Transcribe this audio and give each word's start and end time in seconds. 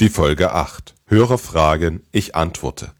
Die 0.00 0.10
Folge 0.10 0.52
8. 0.52 0.94
Hörer 1.06 1.38
fragen, 1.38 2.04
ich 2.12 2.36
antworte. 2.36 2.92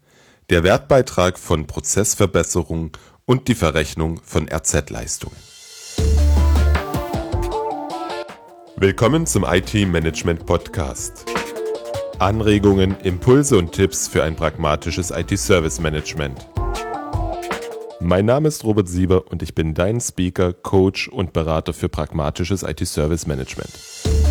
Der 0.49 0.63
Wertbeitrag 0.63 1.39
von 1.39 1.65
Prozessverbesserung 1.65 2.91
und 3.25 3.47
die 3.47 3.55
Verrechnung 3.55 4.19
von 4.21 4.49
RZ-Leistungen. 4.49 5.37
Willkommen 8.75 9.25
zum 9.25 9.45
IT-Management 9.45 10.45
Podcast. 10.45 11.25
Anregungen, 12.17 12.99
Impulse 12.99 13.57
und 13.57 13.71
Tipps 13.71 14.09
für 14.09 14.23
ein 14.23 14.35
pragmatisches 14.35 15.11
IT-Service-Management. 15.11 16.49
Mein 18.01 18.25
Name 18.25 18.49
ist 18.49 18.65
Robert 18.65 18.89
Sieber 18.89 19.31
und 19.31 19.41
ich 19.41 19.55
bin 19.55 19.73
dein 19.73 20.01
Speaker, 20.01 20.51
Coach 20.51 21.07
und 21.07 21.31
Berater 21.31 21.71
für 21.71 21.87
pragmatisches 21.87 22.63
IT-Service-Management. 22.63 24.28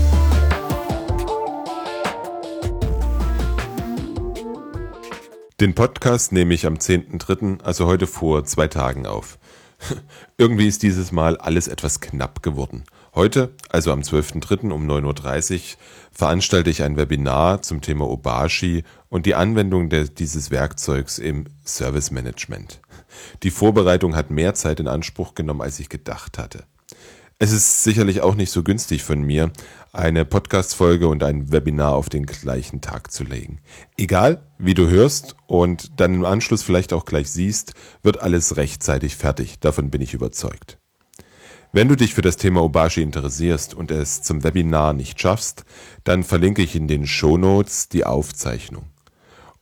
Den 5.60 5.74
Podcast 5.74 6.30
nehme 6.30 6.54
ich 6.54 6.66
am 6.66 6.74
10.3., 6.74 7.62
also 7.64 7.86
heute 7.86 8.06
vor 8.06 8.44
zwei 8.44 8.68
Tagen 8.68 9.06
auf. 9.06 9.40
Irgendwie 10.38 10.68
ist 10.68 10.84
dieses 10.84 11.10
Mal 11.10 11.36
alles 11.36 11.66
etwas 11.66 11.98
knapp 11.98 12.44
geworden. 12.44 12.84
Heute, 13.12 13.52
also 13.68 13.90
am 13.90 14.02
12.3. 14.02 14.70
um 14.70 14.88
9.30 14.88 15.54
Uhr, 15.54 15.60
veranstalte 16.12 16.70
ich 16.70 16.84
ein 16.84 16.96
Webinar 16.96 17.60
zum 17.62 17.80
Thema 17.80 18.08
Obashi 18.08 18.84
und 19.08 19.26
die 19.26 19.34
Anwendung 19.34 19.88
der, 19.88 20.04
dieses 20.04 20.52
Werkzeugs 20.52 21.18
im 21.18 21.46
Service 21.66 22.12
Management. 22.12 22.80
Die 23.42 23.50
Vorbereitung 23.50 24.14
hat 24.14 24.30
mehr 24.30 24.54
Zeit 24.54 24.78
in 24.78 24.86
Anspruch 24.86 25.34
genommen, 25.34 25.62
als 25.62 25.80
ich 25.80 25.88
gedacht 25.88 26.38
hatte. 26.38 26.66
Es 27.40 27.52
ist 27.52 27.84
sicherlich 27.84 28.20
auch 28.20 28.34
nicht 28.34 28.50
so 28.50 28.64
günstig 28.64 29.04
von 29.04 29.22
mir, 29.22 29.52
eine 29.92 30.24
Podcast-Folge 30.24 31.06
und 31.06 31.22
ein 31.22 31.52
Webinar 31.52 31.94
auf 31.94 32.08
den 32.08 32.26
gleichen 32.26 32.80
Tag 32.80 33.12
zu 33.12 33.22
legen. 33.22 33.60
Egal, 33.96 34.42
wie 34.58 34.74
du 34.74 34.88
hörst 34.88 35.36
und 35.46 36.00
dann 36.00 36.14
im 36.14 36.24
Anschluss 36.24 36.64
vielleicht 36.64 36.92
auch 36.92 37.04
gleich 37.04 37.30
siehst, 37.30 37.74
wird 38.02 38.20
alles 38.20 38.56
rechtzeitig 38.56 39.14
fertig. 39.14 39.60
Davon 39.60 39.88
bin 39.88 40.00
ich 40.00 40.14
überzeugt. 40.14 40.78
Wenn 41.72 41.86
du 41.86 41.94
dich 41.94 42.12
für 42.12 42.22
das 42.22 42.38
Thema 42.38 42.60
Obashi 42.64 43.02
interessierst 43.02 43.72
und 43.72 43.92
es 43.92 44.20
zum 44.22 44.42
Webinar 44.42 44.92
nicht 44.92 45.20
schaffst, 45.20 45.64
dann 46.02 46.24
verlinke 46.24 46.62
ich 46.62 46.74
in 46.74 46.88
den 46.88 47.06
Show 47.06 47.36
Notes 47.36 47.88
die 47.88 48.04
Aufzeichnung. 48.04 48.86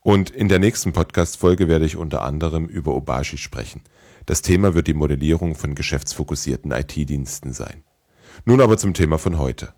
Und 0.06 0.30
in 0.30 0.48
der 0.48 0.60
nächsten 0.60 0.92
Podcast-Folge 0.92 1.66
werde 1.66 1.84
ich 1.84 1.96
unter 1.96 2.22
anderem 2.22 2.66
über 2.66 2.94
Obashi 2.94 3.38
sprechen. 3.38 3.80
Das 4.24 4.40
Thema 4.40 4.72
wird 4.72 4.86
die 4.86 4.94
Modellierung 4.94 5.56
von 5.56 5.74
geschäftsfokussierten 5.74 6.70
IT-Diensten 6.70 7.52
sein. 7.52 7.82
Nun 8.44 8.60
aber 8.60 8.78
zum 8.78 8.94
Thema 8.94 9.18
von 9.18 9.36
heute. 9.36 9.74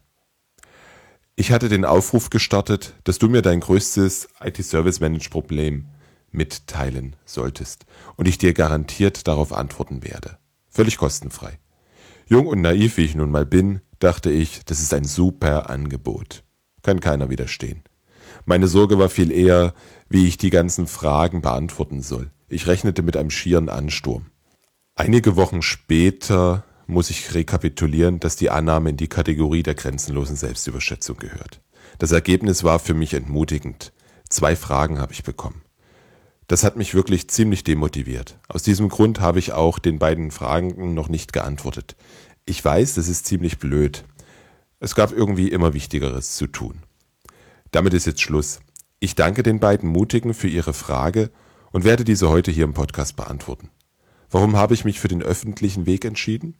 Ich 1.34 1.50
hatte 1.50 1.70
den 1.70 1.86
Aufruf 1.86 2.28
gestartet, 2.28 2.92
dass 3.04 3.16
du 3.16 3.30
mir 3.30 3.40
dein 3.40 3.60
größtes 3.60 4.28
IT-Service-Manage-Problem 4.44 5.86
mitteilen 6.30 7.16
solltest 7.24 7.86
und 8.16 8.28
ich 8.28 8.36
dir 8.36 8.52
garantiert 8.52 9.28
darauf 9.28 9.54
antworten 9.54 10.04
werde. 10.04 10.36
Völlig 10.68 10.98
kostenfrei. 10.98 11.58
Jung 12.26 12.48
und 12.48 12.60
naiv 12.60 12.98
wie 12.98 13.06
ich 13.06 13.14
nun 13.14 13.30
mal 13.30 13.46
bin, 13.46 13.80
dachte 13.98 14.30
ich, 14.30 14.62
das 14.66 14.80
ist 14.80 14.92
ein 14.92 15.04
super 15.04 15.70
Angebot. 15.70 16.44
Kann 16.82 17.00
keiner 17.00 17.30
widerstehen. 17.30 17.82
Meine 18.44 18.68
Sorge 18.68 18.98
war 18.98 19.08
viel 19.08 19.30
eher, 19.30 19.74
wie 20.08 20.26
ich 20.26 20.38
die 20.38 20.50
ganzen 20.50 20.86
Fragen 20.86 21.42
beantworten 21.42 22.02
soll. 22.02 22.30
Ich 22.48 22.66
rechnete 22.66 23.02
mit 23.02 23.16
einem 23.16 23.30
schieren 23.30 23.68
Ansturm. 23.68 24.26
Einige 24.94 25.36
Wochen 25.36 25.62
später 25.62 26.64
muss 26.86 27.10
ich 27.10 27.34
rekapitulieren, 27.34 28.18
dass 28.18 28.36
die 28.36 28.50
Annahme 28.50 28.90
in 28.90 28.96
die 28.96 29.08
Kategorie 29.08 29.62
der 29.62 29.74
grenzenlosen 29.74 30.36
Selbstüberschätzung 30.36 31.18
gehört. 31.18 31.60
Das 31.98 32.12
Ergebnis 32.12 32.64
war 32.64 32.78
für 32.78 32.94
mich 32.94 33.14
entmutigend. 33.14 33.92
Zwei 34.28 34.56
Fragen 34.56 34.98
habe 34.98 35.12
ich 35.12 35.22
bekommen. 35.22 35.62
Das 36.48 36.64
hat 36.64 36.76
mich 36.76 36.94
wirklich 36.94 37.28
ziemlich 37.28 37.62
demotiviert. 37.62 38.38
Aus 38.48 38.62
diesem 38.62 38.88
Grund 38.88 39.20
habe 39.20 39.38
ich 39.38 39.52
auch 39.52 39.78
den 39.78 39.98
beiden 39.98 40.30
Fragen 40.30 40.94
noch 40.94 41.10
nicht 41.10 41.34
geantwortet. 41.34 41.94
Ich 42.46 42.64
weiß, 42.64 42.94
das 42.94 43.08
ist 43.08 43.26
ziemlich 43.26 43.58
blöd. 43.58 44.04
Es 44.80 44.94
gab 44.94 45.12
irgendwie 45.12 45.48
immer 45.48 45.74
Wichtigeres 45.74 46.36
zu 46.36 46.46
tun. 46.46 46.82
Damit 47.70 47.94
ist 47.94 48.06
jetzt 48.06 48.20
Schluss. 48.20 48.60
Ich 48.98 49.14
danke 49.14 49.42
den 49.42 49.60
beiden 49.60 49.88
Mutigen 49.88 50.34
für 50.34 50.48
ihre 50.48 50.72
Frage 50.72 51.30
und 51.70 51.84
werde 51.84 52.04
diese 52.04 52.28
heute 52.28 52.50
hier 52.50 52.64
im 52.64 52.74
Podcast 52.74 53.16
beantworten. 53.16 53.70
Warum 54.30 54.56
habe 54.56 54.74
ich 54.74 54.84
mich 54.84 55.00
für 55.00 55.08
den 55.08 55.22
öffentlichen 55.22 55.86
Weg 55.86 56.04
entschieden? 56.04 56.56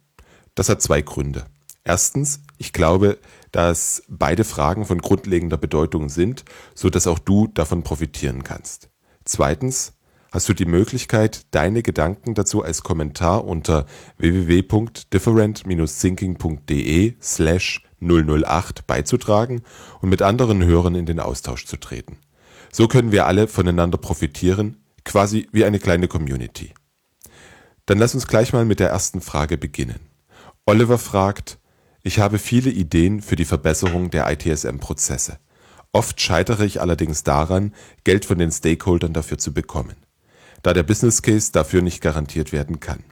Das 0.55 0.69
hat 0.69 0.81
zwei 0.81 1.01
Gründe. 1.01 1.45
Erstens, 1.83 2.41
ich 2.57 2.73
glaube, 2.73 3.17
dass 3.51 4.03
beide 4.07 4.43
Fragen 4.43 4.85
von 4.85 4.99
grundlegender 4.99 5.57
Bedeutung 5.57 6.09
sind, 6.09 6.45
so 6.75 6.89
dass 6.89 7.07
auch 7.07 7.19
du 7.19 7.47
davon 7.47 7.83
profitieren 7.83 8.43
kannst. 8.43 8.89
Zweitens, 9.25 9.93
hast 10.31 10.49
du 10.49 10.53
die 10.53 10.65
Möglichkeit, 10.65 11.45
deine 11.51 11.83
Gedanken 11.83 12.33
dazu 12.35 12.63
als 12.63 12.83
Kommentar 12.83 13.45
unter 13.45 13.85
www.different-thinking.de 14.17 17.13
slash 17.21 17.83
008 18.01 18.87
beizutragen 18.87 19.61
und 20.01 20.09
mit 20.09 20.21
anderen 20.21 20.63
Hörern 20.63 20.95
in 20.95 21.05
den 21.05 21.19
Austausch 21.19 21.65
zu 21.65 21.77
treten. 21.77 22.17
So 22.71 22.87
können 22.87 23.11
wir 23.11 23.25
alle 23.25 23.47
voneinander 23.47 23.97
profitieren, 23.97 24.77
quasi 25.03 25.47
wie 25.51 25.65
eine 25.65 25.79
kleine 25.79 26.07
Community. 26.07 26.73
Dann 27.85 27.97
lass 27.97 28.13
uns 28.13 28.27
gleich 28.27 28.53
mal 28.53 28.65
mit 28.65 28.79
der 28.79 28.89
ersten 28.89 29.21
Frage 29.21 29.57
beginnen. 29.57 29.99
Oliver 30.65 30.99
fragt, 30.99 31.57
ich 32.03 32.19
habe 32.19 32.37
viele 32.37 32.69
Ideen 32.69 33.21
für 33.21 33.35
die 33.35 33.45
Verbesserung 33.45 34.11
der 34.11 34.31
ITSM-Prozesse. 34.31 35.39
Oft 35.91 36.21
scheitere 36.21 36.65
ich 36.65 36.81
allerdings 36.81 37.23
daran, 37.23 37.73
Geld 38.03 38.25
von 38.25 38.37
den 38.37 38.51
Stakeholdern 38.51 39.13
dafür 39.13 39.39
zu 39.39 39.53
bekommen, 39.53 39.95
da 40.63 40.73
der 40.73 40.83
Business 40.83 41.21
Case 41.21 41.51
dafür 41.51 41.81
nicht 41.81 42.01
garantiert 42.01 42.51
werden 42.51 42.79
kann. 42.79 43.03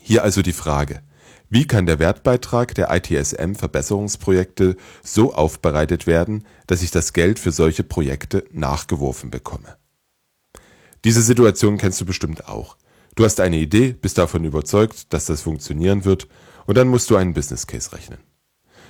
Hier 0.00 0.22
also 0.22 0.42
die 0.42 0.52
Frage, 0.52 1.02
wie 1.50 1.66
kann 1.66 1.86
der 1.86 1.98
Wertbeitrag 1.98 2.74
der 2.74 2.90
ITSM-Verbesserungsprojekte 2.90 4.76
so 5.02 5.34
aufbereitet 5.34 6.06
werden, 6.06 6.44
dass 6.66 6.82
ich 6.82 6.90
das 6.90 7.12
Geld 7.12 7.38
für 7.38 7.52
solche 7.52 7.84
Projekte 7.84 8.44
nachgeworfen 8.50 9.30
bekomme? 9.30 9.76
Diese 11.04 11.22
Situation 11.22 11.78
kennst 11.78 12.00
du 12.00 12.06
bestimmt 12.06 12.48
auch. 12.48 12.76
Du 13.14 13.24
hast 13.24 13.40
eine 13.40 13.58
Idee, 13.58 13.92
bist 13.92 14.18
davon 14.18 14.44
überzeugt, 14.44 15.12
dass 15.12 15.26
das 15.26 15.42
funktionieren 15.42 16.04
wird 16.04 16.26
und 16.66 16.76
dann 16.76 16.88
musst 16.88 17.10
du 17.10 17.16
einen 17.16 17.34
Business 17.34 17.66
Case 17.66 17.92
rechnen. 17.92 18.18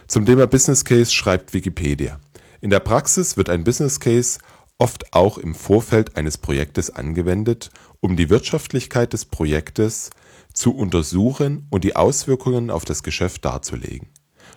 Zum 0.06 0.24
Thema 0.24 0.46
Business 0.46 0.84
Case 0.84 1.12
schreibt 1.12 1.54
Wikipedia. 1.54 2.20
In 2.60 2.70
der 2.70 2.80
Praxis 2.80 3.36
wird 3.36 3.50
ein 3.50 3.64
Business 3.64 4.00
Case 4.00 4.38
oft 4.78 5.12
auch 5.12 5.38
im 5.38 5.54
Vorfeld 5.54 6.16
eines 6.16 6.38
Projektes 6.38 6.90
angewendet, 6.90 7.70
um 8.00 8.16
die 8.16 8.30
Wirtschaftlichkeit 8.30 9.12
des 9.12 9.24
Projektes 9.24 10.10
zu 10.52 10.74
untersuchen 10.74 11.66
und 11.70 11.84
die 11.84 11.96
Auswirkungen 11.96 12.70
auf 12.70 12.84
das 12.84 13.02
Geschäft 13.02 13.44
darzulegen. 13.44 14.08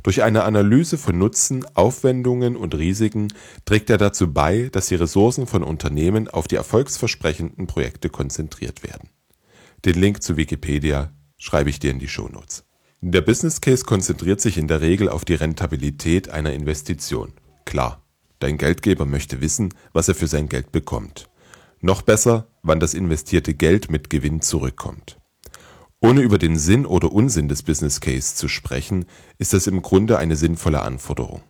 Durch 0.03 0.23
eine 0.23 0.43
Analyse 0.43 0.97
von 0.97 1.17
Nutzen, 1.17 1.65
Aufwendungen 1.75 2.55
und 2.55 2.75
Risiken 2.75 3.29
trägt 3.65 3.89
er 3.89 3.97
dazu 3.97 4.31
bei, 4.31 4.69
dass 4.71 4.87
die 4.87 4.95
Ressourcen 4.95 5.47
von 5.47 5.63
Unternehmen 5.63 6.27
auf 6.27 6.47
die 6.47 6.55
erfolgsversprechenden 6.55 7.67
Projekte 7.67 8.09
konzentriert 8.09 8.83
werden. 8.83 9.09
Den 9.85 9.95
Link 9.95 10.21
zu 10.21 10.37
Wikipedia 10.37 11.11
schreibe 11.37 11.69
ich 11.69 11.79
dir 11.79 11.91
in 11.91 11.99
die 11.99 12.07
Shownotes. 12.07 12.65
Der 13.01 13.21
Business 13.21 13.61
Case 13.61 13.85
konzentriert 13.85 14.41
sich 14.41 14.57
in 14.57 14.67
der 14.67 14.81
Regel 14.81 15.07
auf 15.09 15.23
die 15.23 15.35
Rentabilität 15.35 16.29
einer 16.29 16.53
Investition. 16.53 17.33
Klar, 17.65 18.01
dein 18.39 18.57
Geldgeber 18.57 19.05
möchte 19.05 19.41
wissen, 19.41 19.73
was 19.93 20.07
er 20.07 20.15
für 20.15 20.27
sein 20.27 20.49
Geld 20.49 20.71
bekommt. 20.71 21.29
Noch 21.81 22.01
besser, 22.01 22.47
wann 22.63 22.79
das 22.79 22.93
investierte 22.93 23.53
Geld 23.53 23.91
mit 23.91 24.09
Gewinn 24.09 24.41
zurückkommt. 24.41 25.19
Ohne 25.99 26.21
über 26.21 26.37
den 26.37 26.57
Sinn 26.57 26.85
oder 26.85 27.11
Unsinn 27.11 27.47
des 27.47 27.63
Business 27.63 28.01
Case 28.01 28.35
zu 28.35 28.47
sprechen, 28.47 29.05
ist 29.37 29.53
das 29.53 29.67
im 29.67 29.81
Grunde 29.81 30.17
eine 30.19 30.35
sinnvolle 30.35 30.81
Anforderung. 30.81 31.41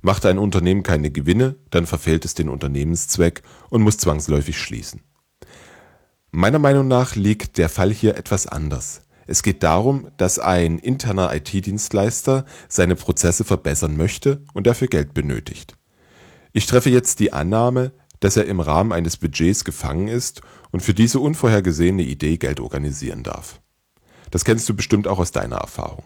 Macht 0.00 0.26
ein 0.26 0.38
Unternehmen 0.38 0.82
keine 0.82 1.10
Gewinne, 1.12 1.56
dann 1.70 1.86
verfehlt 1.86 2.24
es 2.24 2.34
den 2.34 2.48
Unternehmenszweck 2.48 3.42
und 3.70 3.82
muss 3.82 3.98
zwangsläufig 3.98 4.58
schließen. 4.58 5.02
Meiner 6.32 6.58
Meinung 6.58 6.88
nach 6.88 7.14
liegt 7.14 7.58
der 7.58 7.68
Fall 7.68 7.92
hier 7.92 8.16
etwas 8.16 8.46
anders. 8.46 9.02
Es 9.26 9.42
geht 9.44 9.62
darum, 9.62 10.08
dass 10.16 10.38
ein 10.38 10.78
interner 10.78 11.32
IT-Dienstleister 11.34 12.44
seine 12.68 12.96
Prozesse 12.96 13.44
verbessern 13.44 13.96
möchte 13.96 14.42
und 14.52 14.66
dafür 14.66 14.88
Geld 14.88 15.14
benötigt. 15.14 15.76
Ich 16.52 16.66
treffe 16.66 16.90
jetzt 16.90 17.20
die 17.20 17.32
Annahme, 17.32 17.92
dass 18.20 18.36
er 18.36 18.44
im 18.44 18.60
Rahmen 18.60 18.92
eines 18.92 19.16
Budgets 19.16 19.64
gefangen 19.64 20.08
ist 20.08 20.42
und 20.70 20.82
für 20.82 20.94
diese 20.94 21.18
unvorhergesehene 21.18 22.02
Idee 22.02 22.36
Geld 22.36 22.60
organisieren 22.60 23.22
darf. 23.22 23.60
Das 24.30 24.44
kennst 24.44 24.68
du 24.68 24.74
bestimmt 24.74 25.08
auch 25.08 25.18
aus 25.18 25.32
deiner 25.32 25.56
Erfahrung. 25.56 26.04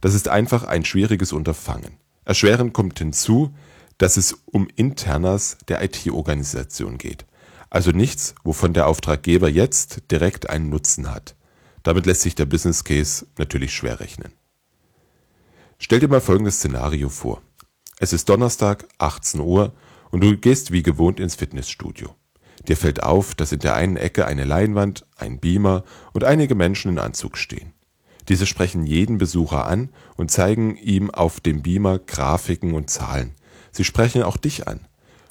Das 0.00 0.14
ist 0.14 0.28
einfach 0.28 0.64
ein 0.64 0.84
schwieriges 0.84 1.32
Unterfangen. 1.32 1.98
Erschwerend 2.24 2.72
kommt 2.72 2.98
hinzu, 2.98 3.54
dass 3.98 4.16
es 4.16 4.36
um 4.46 4.68
Internas 4.74 5.58
der 5.68 5.82
IT-Organisation 5.82 6.98
geht. 6.98 7.26
Also 7.70 7.90
nichts, 7.90 8.34
wovon 8.42 8.74
der 8.74 8.86
Auftraggeber 8.86 9.48
jetzt 9.48 10.10
direkt 10.10 10.50
einen 10.50 10.68
Nutzen 10.68 11.10
hat. 11.10 11.36
Damit 11.82 12.06
lässt 12.06 12.22
sich 12.22 12.34
der 12.34 12.46
Business 12.46 12.84
Case 12.84 13.26
natürlich 13.38 13.74
schwer 13.74 14.00
rechnen. 14.00 14.32
Stell 15.78 16.00
dir 16.00 16.08
mal 16.08 16.20
folgendes 16.20 16.56
Szenario 16.56 17.08
vor. 17.08 17.42
Es 18.02 18.12
ist 18.12 18.28
Donnerstag, 18.28 18.88
18 18.98 19.38
Uhr 19.38 19.72
und 20.10 20.24
du 20.24 20.36
gehst 20.36 20.72
wie 20.72 20.82
gewohnt 20.82 21.20
ins 21.20 21.36
Fitnessstudio. 21.36 22.16
Dir 22.66 22.76
fällt 22.76 23.00
auf, 23.04 23.36
dass 23.36 23.52
in 23.52 23.60
der 23.60 23.76
einen 23.76 23.96
Ecke 23.96 24.26
eine 24.26 24.44
Leinwand, 24.44 25.06
ein 25.16 25.38
Beamer 25.38 25.84
und 26.12 26.24
einige 26.24 26.56
Menschen 26.56 26.90
in 26.90 26.98
Anzug 26.98 27.38
stehen. 27.38 27.74
Diese 28.28 28.44
sprechen 28.44 28.86
jeden 28.86 29.18
Besucher 29.18 29.68
an 29.68 29.90
und 30.16 30.32
zeigen 30.32 30.76
ihm 30.78 31.12
auf 31.12 31.38
dem 31.38 31.62
Beamer 31.62 32.00
Grafiken 32.00 32.74
und 32.74 32.90
Zahlen. 32.90 33.36
Sie 33.70 33.84
sprechen 33.84 34.24
auch 34.24 34.36
dich 34.36 34.66
an. 34.66 34.80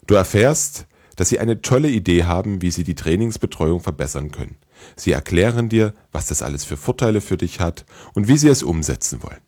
Du 0.07 0.15
erfährst, 0.15 0.87
dass 1.17 1.27
sie 1.27 1.39
eine 1.39 1.61
tolle 1.61 1.89
Idee 1.89 2.23
haben, 2.23 2.61
wie 2.61 2.71
sie 2.71 2.85
die 2.85 2.95
Trainingsbetreuung 2.95 3.81
verbessern 3.81 4.31
können. 4.31 4.55
Sie 4.95 5.11
erklären 5.11 5.67
dir, 5.67 5.93
was 6.13 6.27
das 6.27 6.41
alles 6.41 6.63
für 6.63 6.77
Vorteile 6.77 7.19
für 7.19 7.35
dich 7.35 7.59
hat 7.59 7.85
und 8.13 8.29
wie 8.29 8.37
sie 8.37 8.47
es 8.47 8.63
umsetzen 8.63 9.21
wollen. 9.23 9.41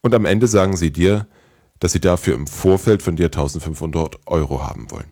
Und 0.00 0.14
am 0.14 0.24
Ende 0.24 0.46
sagen 0.46 0.76
sie 0.76 0.92
dir, 0.92 1.26
dass 1.80 1.92
sie 1.92 2.00
dafür 2.00 2.34
im 2.34 2.46
Vorfeld 2.46 3.02
von 3.02 3.16
dir 3.16 3.26
1500 3.26 4.26
Euro 4.26 4.62
haben 4.62 4.90
wollen 4.90 5.10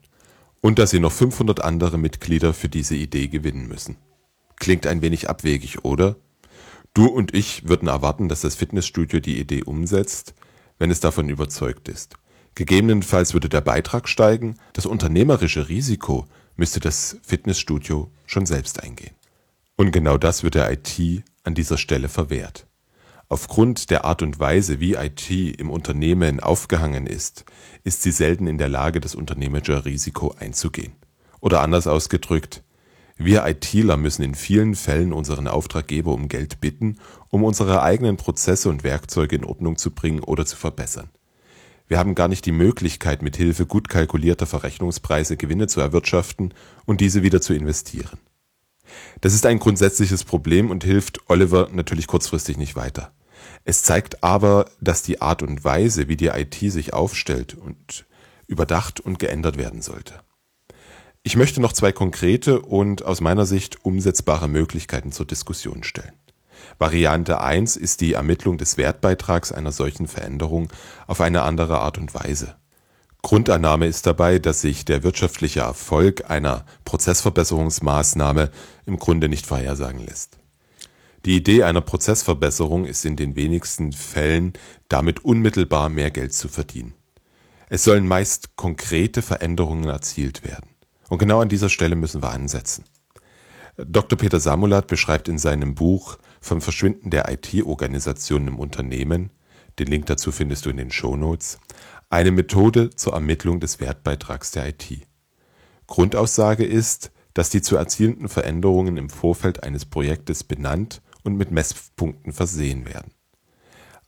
und 0.60 0.78
dass 0.78 0.90
sie 0.90 1.00
noch 1.00 1.12
500 1.12 1.62
andere 1.62 1.98
Mitglieder 1.98 2.54
für 2.54 2.68
diese 2.68 2.96
Idee 2.96 3.28
gewinnen 3.28 3.68
müssen. 3.68 3.96
Klingt 4.56 4.86
ein 4.86 5.02
wenig 5.02 5.28
abwegig, 5.28 5.84
oder? 5.84 6.16
Du 6.94 7.06
und 7.06 7.34
ich 7.34 7.68
würden 7.68 7.88
erwarten, 7.88 8.28
dass 8.28 8.40
das 8.40 8.54
Fitnessstudio 8.54 9.20
die 9.20 9.38
Idee 9.38 9.62
umsetzt, 9.62 10.34
wenn 10.78 10.90
es 10.90 11.00
davon 11.00 11.28
überzeugt 11.28 11.88
ist. 11.88 12.14
Gegebenenfalls 12.54 13.34
würde 13.34 13.48
der 13.48 13.60
Beitrag 13.60 14.08
steigen, 14.08 14.56
das 14.72 14.86
unternehmerische 14.86 15.68
Risiko 15.68 16.26
müsste 16.56 16.80
das 16.80 17.18
Fitnessstudio 17.22 18.10
schon 18.26 18.46
selbst 18.46 18.82
eingehen. 18.82 19.14
Und 19.76 19.90
genau 19.90 20.18
das 20.18 20.44
wird 20.44 20.54
der 20.54 20.70
IT 20.70 21.24
an 21.42 21.54
dieser 21.54 21.78
Stelle 21.78 22.08
verwehrt. 22.08 22.66
Aufgrund 23.28 23.90
der 23.90 24.04
Art 24.04 24.22
und 24.22 24.38
Weise, 24.38 24.80
wie 24.80 24.94
IT 24.94 25.30
im 25.30 25.70
Unternehmen 25.70 26.40
aufgehangen 26.40 27.06
ist, 27.06 27.44
ist 27.82 28.02
sie 28.02 28.10
selten 28.10 28.46
in 28.46 28.58
der 28.58 28.68
Lage, 28.68 29.00
das 29.00 29.14
unternehmerische 29.14 29.84
Risiko 29.84 30.34
einzugehen. 30.38 30.92
Oder 31.40 31.62
anders 31.62 31.86
ausgedrückt, 31.86 32.62
wir 33.16 33.46
ITler 33.46 33.96
müssen 33.96 34.22
in 34.22 34.34
vielen 34.34 34.74
Fällen 34.74 35.12
unseren 35.12 35.46
Auftraggeber 35.46 36.12
um 36.12 36.28
Geld 36.28 36.60
bitten, 36.60 36.98
um 37.28 37.44
unsere 37.44 37.82
eigenen 37.82 38.16
Prozesse 38.16 38.68
und 38.68 38.82
Werkzeuge 38.82 39.36
in 39.36 39.44
Ordnung 39.44 39.76
zu 39.76 39.92
bringen 39.92 40.20
oder 40.20 40.44
zu 40.44 40.56
verbessern. 40.56 41.10
Wir 41.86 41.98
haben 41.98 42.14
gar 42.14 42.28
nicht 42.28 42.44
die 42.44 42.52
Möglichkeit, 42.52 43.22
mit 43.22 43.36
Hilfe 43.36 43.66
gut 43.66 43.88
kalkulierter 43.88 44.46
Verrechnungspreise 44.46 45.36
Gewinne 45.36 45.68
zu 45.68 45.80
erwirtschaften 45.80 46.54
und 46.86 47.00
diese 47.00 47.22
wieder 47.22 47.40
zu 47.40 47.54
investieren. 47.54 48.18
Das 49.20 49.34
ist 49.34 49.46
ein 49.46 49.58
grundsätzliches 49.58 50.24
Problem 50.24 50.70
und 50.70 50.84
hilft 50.84 51.28
Oliver 51.28 51.68
natürlich 51.72 52.06
kurzfristig 52.06 52.56
nicht 52.56 52.76
weiter. 52.76 53.12
Es 53.64 53.82
zeigt 53.82 54.22
aber, 54.22 54.66
dass 54.80 55.02
die 55.02 55.20
Art 55.20 55.42
und 55.42 55.64
Weise, 55.64 56.08
wie 56.08 56.16
die 56.16 56.28
IT 56.28 56.54
sich 56.54 56.92
aufstellt 56.92 57.54
und 57.54 58.06
überdacht 58.46 59.00
und 59.00 59.18
geändert 59.18 59.56
werden 59.56 59.82
sollte. 59.82 60.20
Ich 61.22 61.36
möchte 61.36 61.60
noch 61.60 61.72
zwei 61.72 61.92
konkrete 61.92 62.60
und 62.60 63.04
aus 63.04 63.22
meiner 63.22 63.46
Sicht 63.46 63.84
umsetzbare 63.84 64.48
Möglichkeiten 64.48 65.10
zur 65.10 65.26
Diskussion 65.26 65.82
stellen. 65.82 66.12
Variante 66.78 67.40
1 67.40 67.76
ist 67.76 68.00
die 68.00 68.12
Ermittlung 68.12 68.58
des 68.58 68.76
Wertbeitrags 68.76 69.52
einer 69.52 69.72
solchen 69.72 70.06
Veränderung 70.06 70.70
auf 71.06 71.20
eine 71.20 71.42
andere 71.42 71.78
Art 71.78 71.98
und 71.98 72.14
Weise. 72.14 72.56
Grundannahme 73.24 73.86
ist 73.86 74.06
dabei, 74.06 74.38
dass 74.38 74.60
sich 74.60 74.84
der 74.84 75.02
wirtschaftliche 75.02 75.60
Erfolg 75.60 76.30
einer 76.30 76.66
Prozessverbesserungsmaßnahme 76.84 78.50
im 78.84 78.98
Grunde 78.98 79.30
nicht 79.30 79.46
vorhersagen 79.46 80.04
lässt. 80.04 80.38
Die 81.24 81.34
Idee 81.34 81.62
einer 81.62 81.80
Prozessverbesserung 81.80 82.84
ist 82.84 83.06
in 83.06 83.16
den 83.16 83.34
wenigsten 83.34 83.92
Fällen 83.92 84.52
damit 84.88 85.24
unmittelbar 85.24 85.88
mehr 85.88 86.10
Geld 86.10 86.34
zu 86.34 86.48
verdienen. 86.48 86.92
Es 87.70 87.82
sollen 87.84 88.06
meist 88.06 88.56
konkrete 88.56 89.22
Veränderungen 89.22 89.88
erzielt 89.88 90.44
werden. 90.44 90.68
Und 91.08 91.16
genau 91.16 91.40
an 91.40 91.48
dieser 91.48 91.70
Stelle 91.70 91.96
müssen 91.96 92.22
wir 92.22 92.30
ansetzen. 92.30 92.84
Dr. 93.78 94.18
Peter 94.18 94.38
Samulat 94.38 94.86
beschreibt 94.86 95.28
in 95.28 95.38
seinem 95.38 95.74
Buch 95.74 96.18
Vom 96.42 96.60
Verschwinden 96.60 97.08
der 97.08 97.32
IT-Organisationen 97.32 98.48
im 98.48 98.58
Unternehmen, 98.58 99.30
den 99.78 99.88
Link 99.88 100.06
dazu 100.06 100.30
findest 100.30 100.66
du 100.66 100.70
in 100.70 100.76
den 100.76 100.92
Shownotes, 100.92 101.58
eine 102.14 102.30
Methode 102.30 102.90
zur 102.90 103.14
Ermittlung 103.14 103.58
des 103.58 103.80
Wertbeitrags 103.80 104.52
der 104.52 104.68
IT. 104.68 105.04
Grundaussage 105.88 106.64
ist, 106.64 107.10
dass 107.34 107.50
die 107.50 107.60
zu 107.60 107.74
erzielenden 107.74 108.28
Veränderungen 108.28 108.96
im 108.96 109.10
Vorfeld 109.10 109.64
eines 109.64 109.84
Projektes 109.84 110.44
benannt 110.44 111.02
und 111.24 111.34
mit 111.36 111.50
Messpunkten 111.50 112.32
versehen 112.32 112.86
werden. 112.86 113.10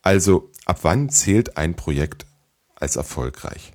Also, 0.03 0.49
ab 0.65 0.79
wann 0.83 1.09
zählt 1.09 1.57
ein 1.57 1.75
Projekt 1.75 2.25
als 2.75 2.95
erfolgreich? 2.95 3.73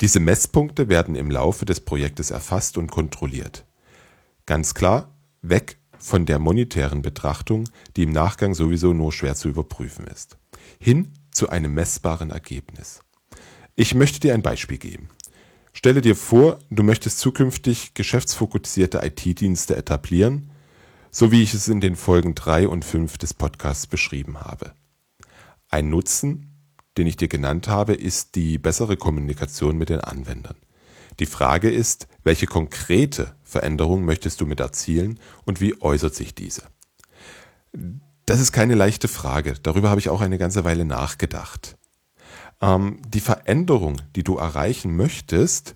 Diese 0.00 0.20
Messpunkte 0.20 0.88
werden 0.88 1.16
im 1.16 1.28
Laufe 1.28 1.64
des 1.64 1.80
Projektes 1.80 2.30
erfasst 2.30 2.78
und 2.78 2.92
kontrolliert. 2.92 3.64
Ganz 4.46 4.74
klar, 4.74 5.12
weg 5.42 5.80
von 5.98 6.24
der 6.24 6.38
monetären 6.38 7.02
Betrachtung, 7.02 7.68
die 7.96 8.04
im 8.04 8.12
Nachgang 8.12 8.54
sowieso 8.54 8.92
nur 8.92 9.12
schwer 9.12 9.34
zu 9.34 9.48
überprüfen 9.48 10.06
ist. 10.06 10.38
Hin 10.78 11.14
zu 11.32 11.48
einem 11.48 11.74
messbaren 11.74 12.30
Ergebnis. 12.30 13.00
Ich 13.78 13.94
möchte 13.94 14.20
dir 14.20 14.32
ein 14.32 14.40
Beispiel 14.40 14.78
geben. 14.78 15.10
Stelle 15.74 16.00
dir 16.00 16.16
vor, 16.16 16.58
du 16.70 16.82
möchtest 16.82 17.18
zukünftig 17.18 17.92
geschäftsfokussierte 17.92 19.02
IT-Dienste 19.04 19.76
etablieren, 19.76 20.50
so 21.10 21.30
wie 21.30 21.42
ich 21.42 21.52
es 21.52 21.68
in 21.68 21.82
den 21.82 21.94
Folgen 21.94 22.34
3 22.34 22.68
und 22.68 22.86
5 22.86 23.18
des 23.18 23.34
Podcasts 23.34 23.86
beschrieben 23.86 24.40
habe. 24.40 24.72
Ein 25.68 25.90
Nutzen, 25.90 26.54
den 26.96 27.06
ich 27.06 27.18
dir 27.18 27.28
genannt 27.28 27.68
habe, 27.68 27.92
ist 27.92 28.34
die 28.34 28.56
bessere 28.56 28.96
Kommunikation 28.96 29.76
mit 29.76 29.90
den 29.90 30.00
Anwendern. 30.00 30.56
Die 31.18 31.26
Frage 31.26 31.70
ist, 31.70 32.08
welche 32.24 32.46
konkrete 32.46 33.34
Veränderung 33.44 34.06
möchtest 34.06 34.40
du 34.40 34.46
mit 34.46 34.58
erzielen 34.60 35.20
und 35.44 35.60
wie 35.60 35.78
äußert 35.82 36.14
sich 36.14 36.34
diese? 36.34 36.62
Das 38.24 38.40
ist 38.40 38.52
keine 38.52 38.74
leichte 38.74 39.08
Frage. 39.08 39.52
Darüber 39.62 39.90
habe 39.90 40.00
ich 40.00 40.08
auch 40.08 40.22
eine 40.22 40.38
ganze 40.38 40.64
Weile 40.64 40.86
nachgedacht. 40.86 41.76
Ähm, 42.60 43.00
die 43.06 43.20
Veränderung, 43.20 44.00
die 44.14 44.24
du 44.24 44.36
erreichen 44.36 44.96
möchtest, 44.96 45.74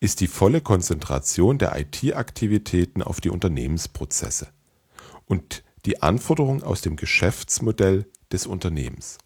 ist 0.00 0.20
die 0.20 0.28
volle 0.28 0.60
Konzentration 0.60 1.58
der 1.58 1.78
IT-Aktivitäten 1.78 3.02
auf 3.02 3.20
die 3.20 3.30
Unternehmensprozesse 3.30 4.48
und 5.26 5.62
die 5.86 6.02
Anforderungen 6.02 6.62
aus 6.62 6.80
dem 6.80 6.96
Geschäftsmodell 6.96 8.06
des 8.32 8.46
Unternehmens. 8.46 9.18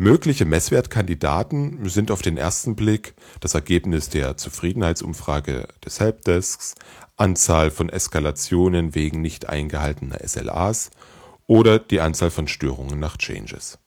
Mögliche 0.00 0.44
Messwertkandidaten 0.44 1.88
sind 1.88 2.12
auf 2.12 2.22
den 2.22 2.36
ersten 2.36 2.76
Blick 2.76 3.14
das 3.40 3.54
Ergebnis 3.54 4.08
der 4.08 4.36
Zufriedenheitsumfrage 4.36 5.66
des 5.84 5.98
Helpdesks, 5.98 6.76
Anzahl 7.16 7.72
von 7.72 7.88
Eskalationen 7.88 8.94
wegen 8.94 9.20
nicht 9.20 9.48
eingehaltener 9.48 10.20
SLAs 10.24 10.90
oder 11.48 11.80
die 11.80 12.00
Anzahl 12.00 12.30
von 12.30 12.46
Störungen 12.46 13.00
nach 13.00 13.16
Changes. 13.16 13.78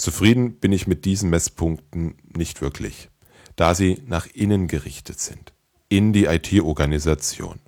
Zufrieden 0.00 0.54
bin 0.54 0.72
ich 0.72 0.86
mit 0.86 1.04
diesen 1.04 1.28
Messpunkten 1.28 2.14
nicht 2.34 2.62
wirklich, 2.62 3.10
da 3.54 3.74
sie 3.74 4.00
nach 4.06 4.26
innen 4.32 4.66
gerichtet 4.66 5.20
sind, 5.20 5.52
in 5.90 6.14
die 6.14 6.24
IT-Organisation. 6.24 7.60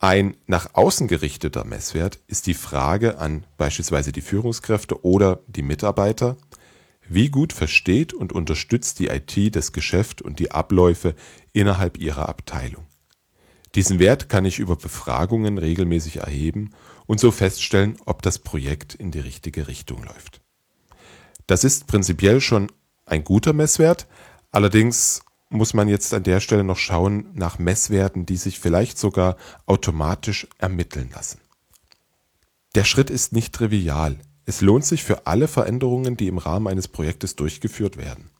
Ein 0.00 0.36
nach 0.48 0.74
außen 0.74 1.06
gerichteter 1.06 1.64
Messwert 1.64 2.18
ist 2.26 2.48
die 2.48 2.54
Frage 2.54 3.18
an 3.18 3.46
beispielsweise 3.58 4.10
die 4.10 4.22
Führungskräfte 4.22 5.04
oder 5.04 5.38
die 5.46 5.62
Mitarbeiter, 5.62 6.36
wie 7.08 7.28
gut 7.28 7.52
versteht 7.52 8.12
und 8.12 8.32
unterstützt 8.32 8.98
die 8.98 9.06
IT 9.06 9.54
das 9.54 9.70
Geschäft 9.70 10.22
und 10.22 10.40
die 10.40 10.50
Abläufe 10.50 11.14
innerhalb 11.52 11.96
ihrer 11.96 12.28
Abteilung. 12.28 12.88
Diesen 13.76 14.00
Wert 14.00 14.28
kann 14.28 14.46
ich 14.46 14.58
über 14.58 14.74
Befragungen 14.74 15.58
regelmäßig 15.58 16.16
erheben 16.16 16.74
und 17.06 17.20
so 17.20 17.30
feststellen, 17.30 17.98
ob 18.04 18.20
das 18.22 18.40
Projekt 18.40 18.96
in 18.96 19.12
die 19.12 19.20
richtige 19.20 19.68
Richtung 19.68 20.02
läuft. 20.02 20.40
Das 21.46 21.64
ist 21.64 21.86
prinzipiell 21.86 22.40
schon 22.40 22.70
ein 23.06 23.24
guter 23.24 23.52
Messwert, 23.52 24.06
allerdings 24.52 25.22
muss 25.48 25.74
man 25.74 25.88
jetzt 25.88 26.14
an 26.14 26.22
der 26.22 26.40
Stelle 26.40 26.62
noch 26.62 26.76
schauen 26.76 27.26
nach 27.34 27.58
Messwerten, 27.58 28.24
die 28.24 28.36
sich 28.36 28.60
vielleicht 28.60 28.98
sogar 28.98 29.36
automatisch 29.66 30.46
ermitteln 30.58 31.10
lassen. 31.12 31.40
Der 32.76 32.84
Schritt 32.84 33.10
ist 33.10 33.32
nicht 33.32 33.52
trivial. 33.52 34.16
Es 34.46 34.60
lohnt 34.60 34.84
sich 34.84 35.02
für 35.02 35.26
alle 35.26 35.48
Veränderungen, 35.48 36.16
die 36.16 36.28
im 36.28 36.38
Rahmen 36.38 36.68
eines 36.68 36.86
Projektes 36.86 37.34
durchgeführt 37.34 37.96
werden. 37.96 38.30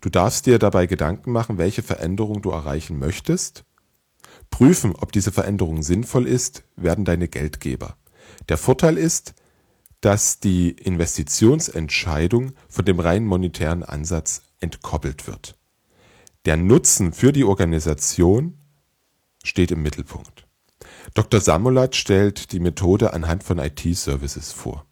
Du 0.00 0.08
darfst 0.08 0.46
dir 0.46 0.58
dabei 0.60 0.86
Gedanken 0.86 1.32
machen, 1.32 1.58
welche 1.58 1.82
Veränderung 1.82 2.42
du 2.42 2.50
erreichen 2.50 2.98
möchtest. 2.98 3.64
Prüfen, 4.50 4.94
ob 4.94 5.10
diese 5.10 5.32
Veränderung 5.32 5.82
sinnvoll 5.82 6.28
ist, 6.28 6.62
werden 6.76 7.04
deine 7.04 7.26
Geldgeber. 7.26 7.96
Der 8.48 8.56
Vorteil 8.56 8.98
ist, 8.98 9.34
dass 10.02 10.40
die 10.40 10.70
Investitionsentscheidung 10.70 12.52
von 12.68 12.84
dem 12.84 13.00
rein 13.00 13.24
monetären 13.24 13.82
Ansatz 13.82 14.42
entkoppelt 14.60 15.26
wird. 15.26 15.56
Der 16.44 16.56
Nutzen 16.56 17.12
für 17.12 17.32
die 17.32 17.44
Organisation 17.44 18.58
steht 19.44 19.70
im 19.70 19.82
Mittelpunkt. 19.82 20.46
Dr. 21.14 21.40
Samulat 21.40 21.94
stellt 21.94 22.52
die 22.52 22.60
Methode 22.60 23.12
anhand 23.12 23.44
von 23.44 23.58
IT-Services 23.58 24.52
vor. 24.52 24.84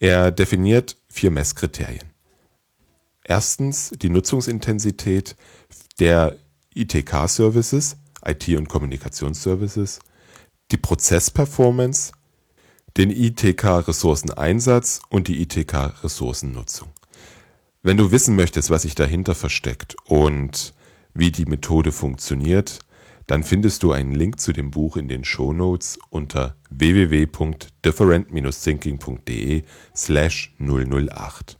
Er 0.00 0.32
definiert 0.32 0.96
vier 1.08 1.30
Messkriterien. 1.30 2.12
Erstens 3.22 3.90
die 3.90 4.10
Nutzungsintensität 4.10 5.36
der 6.00 6.36
ITK-Services, 6.74 7.96
IT- 8.24 8.56
und 8.56 8.68
Kommunikationsservices, 8.68 10.00
die 10.72 10.76
Prozessperformance, 10.76 12.12
den 12.98 13.10
ITK-Ressourceneinsatz 13.10 15.00
und 15.08 15.28
die 15.28 15.40
ITK-Ressourcennutzung. 15.42 16.88
Wenn 17.80 17.96
du 17.96 18.10
wissen 18.10 18.34
möchtest, 18.34 18.70
was 18.70 18.82
sich 18.82 18.96
dahinter 18.96 19.36
versteckt 19.36 19.94
und 20.04 20.74
wie 21.14 21.30
die 21.30 21.46
Methode 21.46 21.92
funktioniert, 21.92 22.80
dann 23.28 23.44
findest 23.44 23.84
du 23.84 23.92
einen 23.92 24.14
Link 24.14 24.40
zu 24.40 24.52
dem 24.52 24.72
Buch 24.72 24.96
in 24.96 25.06
den 25.06 25.22
Shownotes 25.22 26.00
unter 26.10 26.56
www.different-thinking.de 26.70 29.62
slash 29.94 30.56
008. 30.58 31.56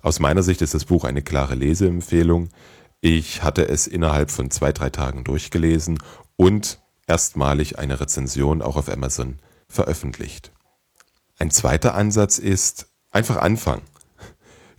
Aus 0.00 0.20
meiner 0.20 0.42
Sicht 0.42 0.62
ist 0.62 0.72
das 0.74 0.86
Buch 0.86 1.04
eine 1.04 1.20
klare 1.20 1.54
Leseempfehlung. 1.54 2.48
Ich 3.00 3.42
hatte 3.42 3.68
es 3.68 3.86
innerhalb 3.86 4.30
von 4.30 4.50
zwei, 4.50 4.72
drei 4.72 4.88
Tagen 4.90 5.24
durchgelesen 5.24 5.98
und 6.36 6.80
erstmalig 7.06 7.78
eine 7.78 8.00
Rezension 8.00 8.62
auch 8.62 8.76
auf 8.76 8.88
Amazon 8.88 9.36
veröffentlicht. 9.68 10.51
Ein 11.38 11.50
zweiter 11.50 11.94
Ansatz 11.94 12.38
ist 12.38 12.88
einfach 13.10 13.36
anfangen. 13.36 13.82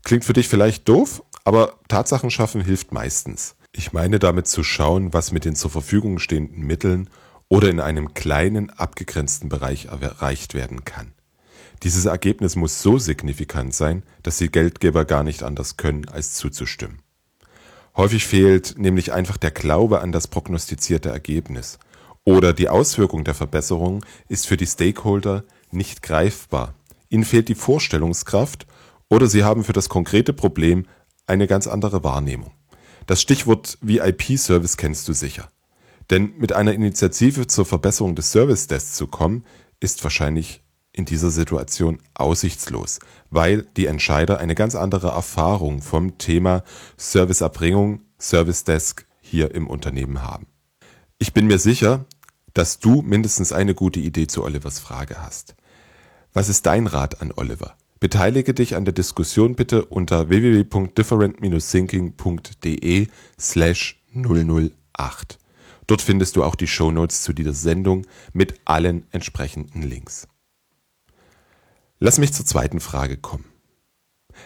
Klingt 0.03 0.25
für 0.25 0.33
dich 0.33 0.50
vielleicht 0.50 0.88
doof, 0.89 1.24
aber 1.45 1.79
Tatsachen 1.88 2.31
schaffen 2.31 2.62
hilft 2.62 2.91
meistens. 2.91 3.55
Ich 3.72 3.93
meine 3.93 4.19
damit 4.19 4.48
zu 4.48 4.63
schauen, 4.63 5.13
was 5.13 5.31
mit 5.31 5.45
den 5.45 5.55
zur 5.55 5.72
Verfügung 5.72 6.19
stehenden 6.19 6.63
Mitteln 6.63 7.10
oder 7.50 7.69
in 7.69 7.79
einem 7.79 8.13
kleinen, 8.13 8.69
abgegrenzten 8.69 9.50
Bereich 9.50 9.86
erreicht 9.86 10.53
werden 10.53 10.86
kann. 10.86 11.13
Dieses 11.83 12.05
Ergebnis 12.05 12.55
muss 12.55 12.81
so 12.81 12.98
signifikant 12.98 13.74
sein, 13.74 14.03
dass 14.22 14.38
die 14.38 14.50
Geldgeber 14.50 15.05
gar 15.05 15.24
nicht 15.24 15.43
anders 15.43 15.75
können, 15.75 16.07
als 16.07 16.33
zuzustimmen. 16.33 17.00
Häufig 17.95 18.25
fehlt 18.25 18.77
nämlich 18.77 19.12
einfach 19.12 19.38
der 19.38 19.51
Glaube 19.51 20.01
an 20.01 20.12
das 20.12 20.27
prognostizierte 20.27 21.10
Ergebnis 21.10 21.77
oder 22.24 22.53
die 22.53 22.69
Auswirkung 22.69 23.24
der 23.24 23.36
Verbesserung 23.36 24.05
ist 24.29 24.48
für 24.48 24.57
die 24.57 24.65
Stakeholder 24.65 25.43
nicht 25.74 26.01
greifbar. 26.01 26.74
Ihnen 27.10 27.25
fehlt 27.25 27.50
die 27.50 27.56
Vorstellungskraft 27.56 28.65
oder 29.10 29.27
sie 29.27 29.44
haben 29.44 29.63
für 29.63 29.74
das 29.74 29.89
konkrete 29.89 30.34
Problem 30.34 30.86
eine 31.27 31.48
ganz 31.48 31.68
andere 31.68 32.03
Wahrnehmung. 32.03 32.51
Das 33.06 33.22
Stichwort 33.22 33.77
VIP-Service 33.82 34.77
kennst 34.77 35.08
du 35.08 35.13
sicher. 35.13 35.50
Denn 36.10 36.34
mit 36.38 36.53
einer 36.53 36.74
Initiative 36.74 37.48
zur 37.48 37.65
Verbesserung 37.65 38.15
des 38.15 38.32
Service 38.32 38.68
Desks 38.68 38.94
zu 38.94 39.08
kommen, 39.08 39.46
ist 39.80 40.03
wahrscheinlich 40.03 40.63
in 40.92 41.06
dieser 41.06 41.32
Situation 41.32 42.00
aussichtslos, 42.13 43.00
weil 43.30 43.63
die 43.77 43.88
Entscheider 43.88 44.39
eine 44.39 44.56
ganz 44.56 44.75
andere 44.75 45.10
Erfahrung 45.10 45.82
vom 45.82 46.18
Thema 46.18 46.63
Serviceerbringung, 46.98 48.01
Service 48.20 48.63
Desk 48.63 49.06
hier 49.20 49.53
im 49.56 49.68
Unternehmen 49.68 50.22
haben. 50.22 50.48
Ich 51.18 51.34
bin 51.34 51.48
mir 51.48 51.58
sicher, 51.58 52.06
dass 52.53 52.80
du 52.80 53.01
mindestens 53.01 53.51
eine 53.51 53.74
gute 53.74 54.00
Idee 54.00 54.27
zu 54.27 54.44
Olivers 54.44 54.80
Frage 54.80 55.22
hast. 55.22 55.56
Was 56.33 56.49
ist 56.49 56.65
dein 56.65 56.87
Rat 56.87 57.21
an 57.21 57.31
Oliver? 57.35 57.77
Beteilige 57.99 58.55
dich 58.55 58.75
an 58.75 58.85
der 58.85 58.93
Diskussion 58.93 59.55
bitte 59.55 59.85
unter 59.85 60.29
www.different-thinking.de 60.29 63.07
slash 63.39 64.01
008. 64.15 65.37
Dort 65.85 66.01
findest 66.01 66.35
du 66.35 66.43
auch 66.43 66.55
die 66.55 66.65
Shownotes 66.65 67.21
zu 67.21 67.33
dieser 67.33 67.53
Sendung 67.53 68.07
mit 68.33 68.55
allen 68.65 69.05
entsprechenden 69.11 69.83
Links. 69.83 70.27
Lass 71.99 72.17
mich 72.17 72.33
zur 72.33 72.47
zweiten 72.47 72.79
Frage 72.79 73.17
kommen. 73.17 73.45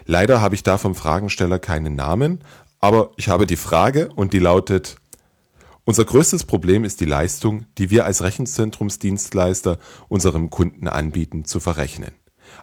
Leider 0.06 0.42
habe 0.42 0.56
ich 0.56 0.64
da 0.64 0.78
vom 0.78 0.94
Fragensteller 0.94 1.58
keinen 1.58 1.96
Namen, 1.96 2.42
aber 2.80 3.12
ich 3.16 3.30
habe 3.30 3.48
die 3.48 3.56
Frage 3.56 4.10
und 4.14 4.34
die 4.34 4.40
lautet, 4.40 4.98
unser 5.88 6.04
größtes 6.04 6.44
Problem 6.44 6.84
ist 6.84 7.00
die 7.00 7.06
Leistung, 7.06 7.66
die 7.78 7.90
wir 7.90 8.04
als 8.04 8.22
Rechenzentrumsdienstleister 8.22 9.80
unserem 10.10 10.50
Kunden 10.50 10.90
anbieten, 10.90 11.46
zu 11.46 11.62
verrechnen. 11.62 12.12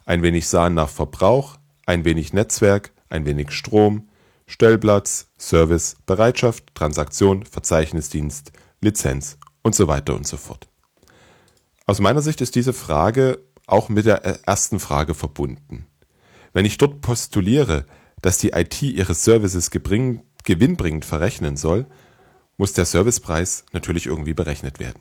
Ein 0.05 0.23
wenig 0.23 0.47
Sahen 0.47 0.75
nach 0.75 0.91
Verbrauch, 0.91 1.57
ein 1.87 2.05
wenig 2.05 2.35
Netzwerk, 2.35 2.93
ein 3.09 3.25
wenig 3.25 3.53
Strom, 3.53 4.11
Stellplatz, 4.47 5.29
Service, 5.39 5.97
Bereitschaft, 6.05 6.75
Transaktion, 6.75 7.47
Verzeichnisdienst, 7.47 8.53
Lizenz 8.83 9.39
und 9.63 9.75
so 9.75 9.89
weiter 9.89 10.15
und 10.15 10.27
so 10.27 10.37
fort. 10.37 10.69
Aus 11.87 12.01
meiner 12.01 12.21
Sicht 12.21 12.43
ist 12.43 12.55
diese 12.55 12.75
Frage 12.75 13.39
auch 13.67 13.89
mit 13.89 14.05
der 14.05 14.23
ersten 14.47 14.79
Frage 14.79 15.15
verbunden. 15.15 15.87
Wenn 16.53 16.67
ich 16.67 16.77
dort 16.77 17.01
postuliere, 17.01 17.87
dass 18.21 18.37
die 18.37 18.51
IT 18.51 18.83
ihre 18.83 19.15
Services 19.15 19.71
gewinnbringend 19.71 21.07
verrechnen 21.07 21.57
soll, 21.57 21.87
muss 22.57 22.73
der 22.73 22.85
Servicepreis 22.85 23.65
natürlich 23.73 24.07
irgendwie 24.07 24.35
berechnet 24.35 24.79
werden. 24.79 25.01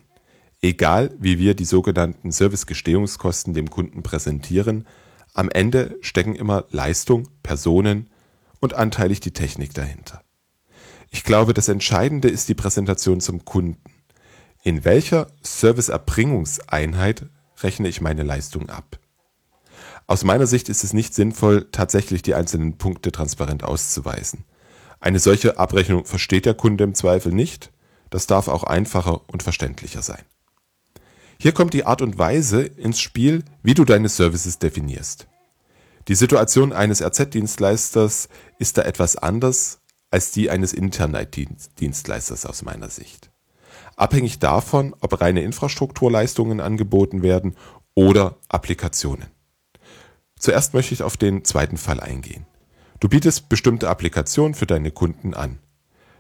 Egal 0.62 1.14
wie 1.20 1.40
wir 1.40 1.56
die 1.56 1.66
sogenannten 1.66 2.32
Servicegestehungskosten 2.32 3.54
dem 3.54 3.70
Kunden 3.70 4.02
präsentieren, 4.02 4.88
am 5.34 5.50
Ende 5.50 5.98
stecken 6.02 6.36
immer 6.36 6.66
Leistung, 6.70 7.28
Personen 7.42 8.10
und 8.60 8.74
anteilig 8.74 9.20
die 9.20 9.34
Technik 9.34 9.74
dahinter. 9.74 10.24
Ich 11.10 11.24
glaube, 11.24 11.54
das 11.54 11.68
Entscheidende 11.68 12.30
ist 12.30 12.50
die 12.50 12.56
Präsentation 12.56 13.20
zum 13.20 13.44
Kunden. 13.46 13.78
In 14.64 14.86
welcher 14.86 15.28
Serviceerbringungseinheit 15.42 17.26
rechne 17.62 17.88
ich 17.88 18.00
meine 18.00 18.24
Leistung 18.24 18.70
ab? 18.70 19.00
Aus 20.08 20.24
meiner 20.24 20.48
Sicht 20.48 20.70
ist 20.70 20.84
es 20.84 20.94
nicht 20.94 21.14
sinnvoll, 21.14 21.68
tatsächlich 21.72 22.22
die 22.22 22.36
einzelnen 22.36 22.78
Punkte 22.78 23.12
transparent 23.12 23.64
auszuweisen. 23.64 24.46
Eine 25.04 25.20
solche 25.20 25.58
Abrechnung 25.58 26.06
versteht 26.06 26.46
der 26.46 26.54
Kunde 26.54 26.86
im 26.86 26.96
Zweifel 26.96 27.34
nicht. 27.34 27.74
Das 28.10 28.26
darf 28.26 28.48
auch 28.48 28.64
einfacher 28.64 29.20
und 29.28 29.44
verständlicher 29.44 30.02
sein. 30.02 30.24
Hier 31.38 31.52
kommt 31.52 31.74
die 31.74 31.86
Art 31.86 32.02
und 32.02 32.18
Weise 32.18 32.62
ins 32.62 33.02
Spiel, 33.02 33.44
wie 33.64 33.74
du 33.74 33.84
deine 33.84 34.08
Services 34.08 34.60
definierst. 34.60 35.28
Die 36.08 36.16
Situation 36.16 36.72
eines 36.72 37.02
RZ-Dienstleisters 37.02 38.30
ist 38.60 38.78
da 38.78 38.84
etwas 38.84 39.18
anders 39.18 39.82
als 40.10 40.32
die 40.32 40.50
eines 40.50 40.72
internen 40.72 41.16
IT-Dienstleisters 41.16 42.46
aus 42.46 42.62
meiner 42.62 42.90
Sicht. 42.90 43.30
Abhängig 43.98 44.40
davon, 44.40 44.96
ob 45.02 45.20
reine 45.20 45.44
Infrastrukturleistungen 45.44 46.62
angeboten 46.62 47.24
werden 47.24 47.58
oder 47.94 48.38
Applikationen. 48.48 49.28
Zuerst 50.40 50.74
möchte 50.74 50.94
ich 50.94 51.04
auf 51.04 51.18
den 51.18 51.44
zweiten 51.44 51.76
Fall 51.76 52.00
eingehen. 52.00 52.46
Du 53.04 53.10
bietest 53.10 53.50
bestimmte 53.50 53.90
Applikationen 53.90 54.54
für 54.54 54.66
deine 54.66 54.90
Kunden 54.90 55.34
an. 55.34 55.60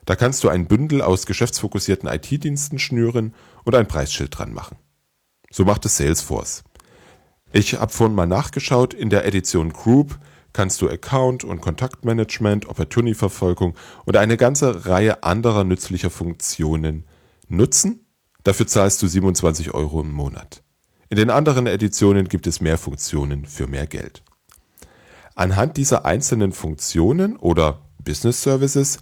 Da 0.04 0.18
kannst 0.18 0.44
du 0.44 0.50
ein 0.50 0.68
Bündel 0.68 1.02
aus 1.02 1.26
geschäftsfokussierten 1.26 2.10
IT-Diensten 2.10 2.78
schnüren 2.78 3.34
und 3.64 3.74
ein 3.74 3.88
Preisschild 3.88 4.38
dran 4.38 4.52
machen. 4.52 4.76
So 5.50 5.64
macht 5.64 5.86
es 5.86 5.96
Salesforce. 5.96 6.66
Ich 7.54 7.80
habe 7.80 7.90
vorhin 7.90 8.18
mal 8.18 8.28
nachgeschaut, 8.28 8.94
in 8.94 9.10
der 9.10 9.24
Edition 9.24 9.72
Group 9.72 10.20
kannst 10.52 10.82
du 10.82 10.90
Account- 10.90 11.46
und 11.46 11.62
Kontaktmanagement, 11.62 12.68
Opportunity-Verfolgung 12.68 13.76
und 14.04 14.18
eine 14.18 14.36
ganze 14.36 14.86
Reihe 14.86 15.24
anderer 15.24 15.64
nützlicher 15.64 16.10
Funktionen 16.10 17.06
nutzen. 17.48 18.06
Dafür 18.44 18.68
zahlst 18.68 19.02
du 19.02 19.08
27 19.08 19.74
Euro 19.74 20.02
im 20.02 20.12
Monat. 20.12 20.64
In 21.08 21.16
den 21.16 21.30
anderen 21.30 21.66
Editionen 21.66 22.28
gibt 22.28 22.46
es 22.46 22.60
mehr 22.60 22.78
Funktionen 22.78 23.46
für 23.46 23.68
mehr 23.68 23.88
Geld. 23.88 24.22
Anhand 25.36 25.78
dieser 25.78 26.06
einzelnen 26.06 26.52
Funktionen 26.52 27.38
oder 27.38 27.82
Business 28.04 28.42
Services 28.42 29.00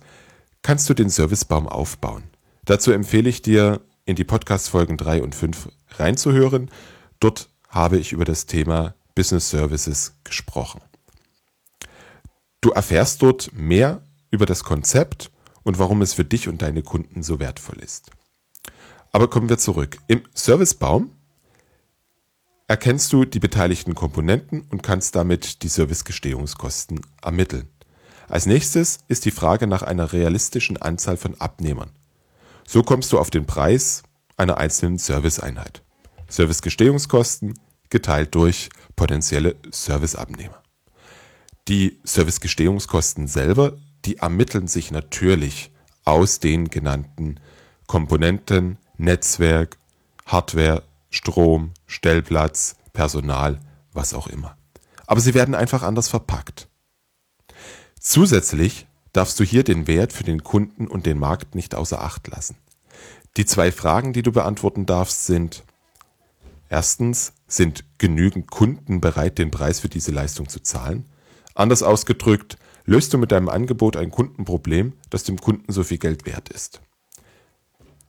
kannst 0.62 0.90
du 0.90 0.94
den 0.94 1.10
Servicebaum 1.10 1.68
aufbauen. 1.68 2.24
Dazu 2.66 2.92
empfehle 2.92 3.30
ich 3.30 3.42
dir, 3.42 3.82
in 4.06 4.16
die 4.16 4.24
Podcast-Folgen 4.24 4.98
3 4.98 5.24
und 5.24 5.36
5 5.36 5.70
reinzuhören. 5.92 6.72
Dort 7.20 7.50
habe 7.70 7.98
ich 7.98 8.12
über 8.12 8.26
das 8.26 8.46
Thema 8.46 8.96
Business 9.16 9.50
Services 9.50 10.18
gesprochen. 10.24 10.82
Du 12.62 12.72
erfährst 12.72 13.22
dort 13.22 13.52
mehr 13.54 14.04
über 14.30 14.46
das 14.46 14.64
Konzept 14.64 15.32
und 15.64 15.80
warum 15.80 16.02
es 16.02 16.14
für 16.14 16.26
dich 16.26 16.48
und 16.48 16.62
deine 16.62 16.84
Kunden 16.84 17.24
so 17.24 17.40
wertvoll 17.40 17.80
ist. 17.80 18.12
Aber 19.12 19.30
kommen 19.30 19.50
wir 19.50 19.58
zurück. 19.58 19.98
Im 20.08 20.24
Servicebaum 20.34 21.12
erkennst 22.72 23.12
du 23.12 23.26
die 23.26 23.42
beteiligten 23.42 23.96
Komponenten 23.96 24.62
und 24.70 24.82
kannst 24.82 25.18
damit 25.18 25.62
die 25.62 25.68
Servicegestehungskosten 25.68 27.02
ermitteln. 27.22 27.68
Als 28.30 28.46
nächstes 28.46 29.00
ist 29.10 29.26
die 29.26 29.32
Frage 29.32 29.68
nach 29.68 29.82
einer 29.82 30.14
realistischen 30.14 30.78
Anzahl 30.78 31.18
von 31.18 31.36
Abnehmern. 31.42 31.90
So 32.66 32.82
kommst 32.82 33.12
du 33.12 33.20
auf 33.20 33.30
den 33.30 33.46
Preis 33.46 34.04
einer 34.38 34.58
einzelnen 34.58 35.00
Serviceeinheit. 35.00 35.84
Servicegestehungskosten 36.30 37.60
geteilt 37.90 38.34
durch 38.36 38.70
potenzielle 38.96 39.58
Serviceabnehmer. 39.70 40.64
Die 41.68 42.00
Servicegestehungskosten 42.06 43.28
selber, 43.28 43.74
die 44.06 44.20
ermitteln 44.20 44.70
sich 44.70 44.92
natürlich 44.92 45.74
aus 46.06 46.40
den 46.40 46.70
genannten 46.70 47.38
Komponenten 47.86 48.78
Netzwerk, 48.96 49.78
Hardware, 50.26 50.84
Strom, 51.10 51.74
Stellplatz, 51.92 52.78
Personal, 52.94 53.60
was 53.92 54.14
auch 54.14 54.28
immer. 54.28 54.58
Aber 55.08 55.20
sie 55.20 55.34
werden 55.34 55.56
einfach 55.56 55.84
anders 55.84 56.08
verpackt. 56.08 56.70
Zusätzlich 58.00 58.88
darfst 59.12 59.38
du 59.40 59.44
hier 59.44 59.66
den 59.66 59.88
Wert 59.88 60.14
für 60.14 60.24
den 60.24 60.42
Kunden 60.42 60.88
und 60.88 61.06
den 61.06 61.20
Markt 61.20 61.54
nicht 61.54 61.76
außer 61.76 62.02
Acht 62.02 62.28
lassen. 62.30 62.56
Die 63.36 63.46
zwei 63.46 63.74
Fragen, 63.74 64.14
die 64.14 64.24
du 64.24 64.32
beantworten 64.32 64.86
darfst, 64.86 65.26
sind 65.26 65.64
erstens, 66.70 67.34
sind 67.46 67.84
genügend 67.98 68.50
Kunden 68.50 69.02
bereit, 69.02 69.38
den 69.38 69.52
Preis 69.52 69.82
für 69.82 69.90
diese 69.90 70.12
Leistung 70.12 70.48
zu 70.48 70.62
zahlen? 70.62 71.10
Anders 71.56 71.84
ausgedrückt, 71.84 72.58
löst 72.86 73.14
du 73.14 73.18
mit 73.18 73.34
deinem 73.34 73.50
Angebot 73.50 73.98
ein 73.98 74.12
Kundenproblem, 74.12 74.94
das 75.10 75.24
dem 75.26 75.40
Kunden 75.40 75.74
so 75.74 75.84
viel 75.84 75.98
Geld 75.98 76.26
wert 76.26 76.48
ist. 76.48 76.82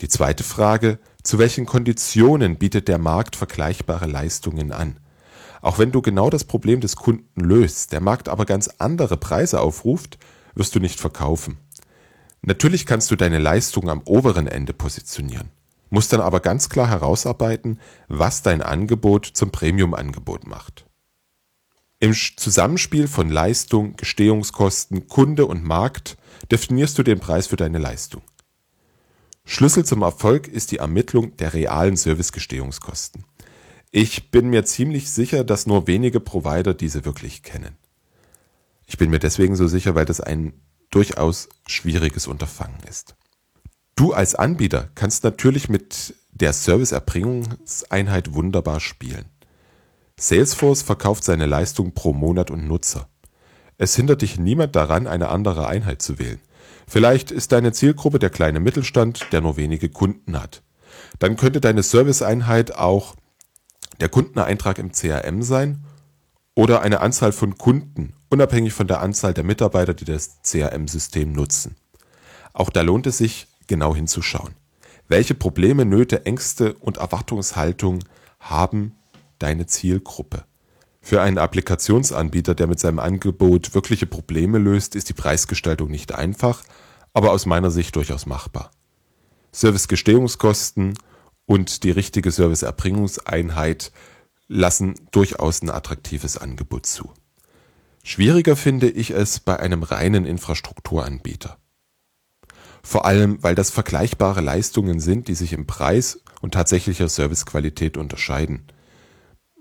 Die 0.01 0.09
zweite 0.09 0.45
Frage, 0.45 1.01
zu 1.23 1.39
welchen 1.39 1.67
Konditionen 1.67 2.57
bietet 2.57 2.89
der 2.89 2.99
Markt 2.99 3.37
vergleichbare 3.37 4.07
Leistungen 4.07 4.73
an? 4.73 4.99
Auch 5.61 5.79
wenn 5.79 5.93
du 5.93 6.03
genau 6.03 6.29
das 6.29 6.45
Problem 6.45 6.81
des 6.81 6.97
Kunden 6.97 7.41
löst, 7.41 7.93
der 7.93 8.01
Markt 8.01 8.29
aber 8.29 8.45
ganz 8.45 8.69
andere 8.79 9.17
Preise 9.17 9.61
aufruft, 9.61 10.19
wirst 10.55 10.75
du 10.75 10.81
nicht 10.81 11.01
verkaufen. 11.01 11.59
Natürlich 12.43 12.87
kannst 12.87 13.11
du 13.13 13.17
deine 13.17 13.39
Leistung 13.39 13.89
am 13.89 14.03
oberen 14.05 14.49
Ende 14.49 14.73
positionieren, 14.73 15.51
musst 15.91 16.13
dann 16.13 16.21
aber 16.21 16.41
ganz 16.41 16.69
klar 16.69 16.89
herausarbeiten, 16.89 17.79
was 18.09 18.43
dein 18.43 18.61
Angebot 18.61 19.27
zum 19.27 19.53
Premium-Angebot 19.53 20.47
macht. 20.47 20.85
Im 22.01 22.13
Zusammenspiel 22.13 23.07
von 23.07 23.29
Leistung, 23.29 23.95
Gestehungskosten, 23.97 25.07
Kunde 25.07 25.47
und 25.47 25.63
Markt 25.63 26.17
definierst 26.51 26.99
du 26.99 27.05
den 27.05 27.21
Preis 27.21 27.47
für 27.47 27.55
deine 27.55 27.79
Leistung. 27.79 28.23
Schlüssel 29.63 29.85
zum 29.85 30.03
Erfolg 30.03 30.49
ist 30.49 30.73
die 30.73 30.79
Ermittlung 30.79 31.37
der 31.37 31.55
realen 31.55 31.97
Servicegestehungskosten. 31.97 33.23
Ich 33.93 34.33
bin 34.33 34.51
mir 34.51 34.65
ziemlich 34.65 35.09
sicher, 35.09 35.45
dass 35.45 35.69
nur 35.69 35.87
wenige 35.87 36.19
Provider 36.19 36.75
diese 36.75 37.05
wirklich 37.05 37.45
kennen. 37.45 37.77
Ich 38.87 38.99
bin 38.99 39.09
mir 39.09 39.21
deswegen 39.21 39.55
so 39.55 39.69
sicher, 39.69 39.95
weil 39.95 40.05
das 40.05 40.21
ein 40.21 40.53
durchaus 40.91 41.49
schwieriges 41.69 42.27
Unterfangen 42.27 42.81
ist. 42.91 43.15
Du 43.95 44.13
als 44.13 44.35
Anbieter 44.35 44.89
kannst 44.97 45.23
natürlich 45.23 45.69
mit 45.69 46.17
der 46.33 46.53
Serviceerbringungseinheit 46.53 48.35
wunderbar 48.35 48.81
spielen. 48.81 49.27
Salesforce 50.19 50.83
verkauft 50.83 51.23
seine 51.23 51.47
Leistung 51.47 51.93
pro 51.93 52.13
Monat 52.13 52.51
und 52.51 52.67
Nutzer. 52.67 53.09
Es 53.79 53.95
hindert 53.95 54.23
dich 54.23 54.41
niemand 54.41 54.75
daran, 54.75 55.07
eine 55.07 55.29
andere 55.29 55.69
Einheit 55.69 56.03
zu 56.03 56.19
wählen. 56.19 56.41
Vielleicht 56.93 57.31
ist 57.31 57.53
deine 57.53 57.73
Zielgruppe 57.73 58.19
der 58.19 58.29
kleine 58.29 58.61
Mittelstand, 58.61 59.33
der 59.33 59.41
nur 59.41 59.57
wenige 59.57 59.89
Kunden 59.89 60.39
hat. 60.39 60.63
Dann 61.19 61.39
könnte 61.39 61.59
deine 61.59 61.83
Serviceeinheit 61.83 62.75
auch 62.75 63.15
der 63.99 64.11
Kundeneintrag 64.11 64.77
im 64.77 64.93
CRM 64.93 65.41
sein 65.41 65.87
oder 66.55 66.83
eine 66.83 67.01
Anzahl 67.01 67.33
von 67.33 67.57
Kunden, 67.57 68.13
unabhängig 68.29 68.75
von 68.75 68.89
der 68.89 69.01
Anzahl 69.01 69.33
der 69.33 69.43
Mitarbeiter, 69.43 69.95
die 69.95 70.05
das 70.05 70.43
CRM-System 70.43 71.33
nutzen. 71.33 71.77
Auch 72.53 72.69
da 72.69 72.83
lohnt 72.83 73.07
es 73.07 73.17
sich, 73.17 73.47
genau 73.69 73.97
hinzuschauen. 73.97 74.53
Welche 75.09 75.35
Probleme, 75.35 75.87
Nöte, 75.87 76.27
Ängste 76.27 76.75
und 76.75 76.99
Erwartungshaltung 76.99 78.01
haben 78.39 78.97
deine 79.39 79.65
Zielgruppe. 79.65 80.45
Für 81.01 81.23
einen 81.23 81.39
Applikationsanbieter, 81.39 82.55
der 82.55 82.67
mit 82.67 82.79
seinem 82.79 82.99
Angebot 82.99 83.75
wirkliche 83.75 84.07
Probleme 84.07 84.59
löst, 84.59 84.95
ist 84.95 85.09
die 85.09 85.15
Preisgestaltung 85.15 85.91
nicht 85.91 86.15
einfach, 86.15 86.63
aber 87.13 87.33
aus 87.33 87.47
meiner 87.47 87.71
Sicht 87.71 87.97
durchaus 87.97 88.27
machbar. 88.27 88.71
Servicegestehungskosten 89.53 90.99
und 91.47 91.85
die 91.85 91.91
richtige 91.91 92.31
Serviceerbringungseinheit 92.31 93.93
lassen 94.49 94.95
durchaus 95.11 95.63
ein 95.63 95.71
attraktives 95.71 96.39
Angebot 96.39 96.87
zu. 96.87 97.13
Schwieriger 98.05 98.57
finde 98.57 98.91
ich 98.91 99.11
es 99.11 99.41
bei 99.41 99.59
einem 99.59 99.83
reinen 99.83 100.25
Infrastrukturanbieter. 100.25 101.59
Vor 102.83 103.05
allem, 103.05 103.43
weil 103.43 103.55
das 103.55 103.71
vergleichbare 103.71 104.41
Leistungen 104.41 104.99
sind, 104.99 105.29
die 105.29 105.35
sich 105.35 105.53
im 105.53 105.67
Preis 105.67 106.21
und 106.41 106.55
tatsächlicher 106.55 107.09
Servicequalität 107.09 107.97
unterscheiden 107.97 108.67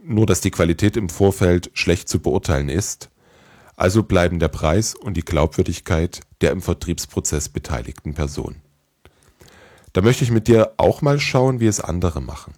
nur 0.04 0.26
dass 0.26 0.42
die 0.42 0.52
Qualität 0.52 0.98
im 0.98 1.10
Vorfeld 1.10 1.72
schlecht 1.74 2.10
zu 2.10 2.20
beurteilen 2.20 2.70
ist, 2.70 3.10
also 3.76 4.04
bleiben 4.04 4.40
der 4.40 4.48
Preis 4.48 4.96
und 4.96 5.16
die 5.16 5.26
Glaubwürdigkeit 5.26 6.22
der 6.42 6.52
im 6.52 6.62
Vertriebsprozess 6.62 7.50
beteiligten 7.50 8.14
Person. 8.14 8.58
Da 9.94 10.02
möchte 10.02 10.24
ich 10.24 10.32
mit 10.32 10.48
dir 10.48 10.74
auch 10.78 11.02
mal 11.02 11.20
schauen, 11.20 11.60
wie 11.60 11.68
es 11.68 11.80
andere 11.80 12.22
machen. 12.22 12.54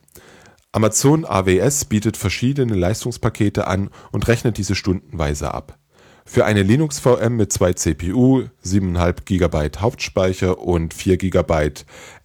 Amazon 0.72 1.26
AWS 1.26 1.86
bietet 1.86 2.17
verschiedene 2.17 2.76
Leistungspakete 2.76 3.67
an 3.67 3.89
und 4.12 4.28
rechnet 4.28 4.58
diese 4.58 4.76
stundenweise 4.76 5.54
ab. 5.54 5.78
Für 6.26 6.46
eine 6.46 6.63
Linux 6.63 7.00
VM 7.00 7.36
mit 7.36 7.52
zwei 7.52 7.74
CPU, 7.74 8.46
7,5 8.65 9.26
GB 9.26 9.80
Hauptspeicher 9.80 10.58
und 10.60 10.93
4 10.93 11.17
GB 11.17 11.72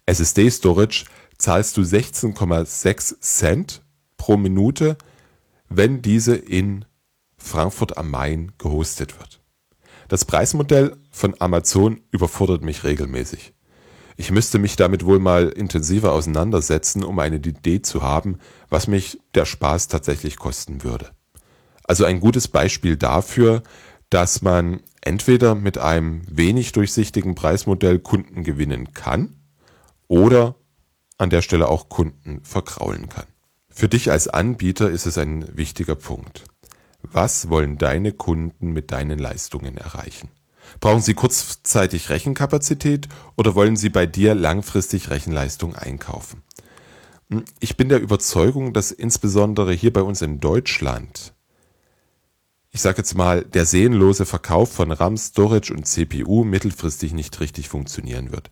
SSD 0.05 0.49
Storage 0.49 1.05
zahlst 1.37 1.77
du 1.77 1.81
16,6 1.81 3.19
Cent 3.19 3.81
pro 4.17 4.37
Minute 4.37 4.97
wenn 5.69 6.01
diese 6.01 6.35
in 6.35 6.85
Frankfurt 7.37 7.97
am 7.97 8.11
Main 8.11 8.51
gehostet 8.57 9.17
wird. 9.19 9.38
Das 10.09 10.25
Preismodell 10.25 10.97
von 11.11 11.35
Amazon 11.39 12.01
überfordert 12.09 12.63
mich 12.63 12.83
regelmäßig. 12.83 13.53
Ich 14.17 14.31
müsste 14.31 14.57
mich 14.57 14.75
damit 14.75 15.05
wohl 15.05 15.19
mal 15.19 15.49
intensiver 15.49 16.11
auseinandersetzen, 16.13 17.03
um 17.03 17.19
eine 17.19 17.35
Idee 17.35 17.83
zu 17.83 18.01
haben, 18.01 18.39
was 18.69 18.87
mich 18.87 19.19
der 19.35 19.45
Spaß 19.45 19.87
tatsächlich 19.87 20.37
kosten 20.37 20.83
würde. 20.83 21.11
Also 21.83 22.05
ein 22.05 22.19
gutes 22.19 22.47
Beispiel 22.47 22.97
dafür, 22.97 23.61
dass 24.09 24.41
man 24.41 24.81
entweder 25.01 25.53
mit 25.53 25.77
einem 25.77 26.23
wenig 26.27 26.71
durchsichtigen 26.71 27.35
Preismodell 27.35 27.99
Kunden 27.99 28.43
gewinnen 28.43 28.93
kann 28.93 29.35
oder 30.07 30.55
an 31.19 31.29
der 31.29 31.43
Stelle 31.43 31.67
auch 31.67 31.87
Kunden 31.87 32.41
verkraulen 32.43 33.09
kann. 33.09 33.25
Für 33.69 33.87
dich 33.87 34.09
als 34.09 34.27
Anbieter 34.27 34.89
ist 34.89 35.05
es 35.05 35.19
ein 35.19 35.55
wichtiger 35.55 35.95
Punkt. 35.95 36.45
Was 37.01 37.49
wollen 37.49 37.77
deine 37.77 38.11
Kunden 38.11 38.71
mit 38.71 38.91
deinen 38.91 39.19
Leistungen 39.19 39.77
erreichen? 39.77 40.29
Brauchen 40.79 41.01
sie 41.01 41.13
kurzzeitig 41.13 42.09
Rechenkapazität 42.09 43.07
oder 43.35 43.55
wollen 43.55 43.75
sie 43.75 43.89
bei 43.89 44.05
dir 44.05 44.35
langfristig 44.35 45.09
Rechenleistung 45.09 45.75
einkaufen? 45.75 46.43
Hm, 47.29 47.45
ich 47.59 47.77
bin 47.77 47.89
der 47.89 48.01
Überzeugung, 48.01 48.73
dass 48.73 48.91
insbesondere 48.91 49.73
hier 49.73 49.93
bei 49.93 50.01
uns 50.01 50.21
in 50.21 50.39
Deutschland, 50.39 51.33
ich 52.71 52.81
sage 52.81 52.99
jetzt 52.99 53.15
mal, 53.15 53.43
der 53.43 53.65
sehnlose 53.65 54.25
Verkauf 54.25 54.71
von 54.71 54.91
RAM, 54.91 55.17
Storage 55.17 55.73
und 55.73 55.87
CPU 55.87 56.43
mittelfristig 56.43 57.13
nicht 57.13 57.39
richtig 57.39 57.69
funktionieren 57.69 58.31
wird. 58.31 58.51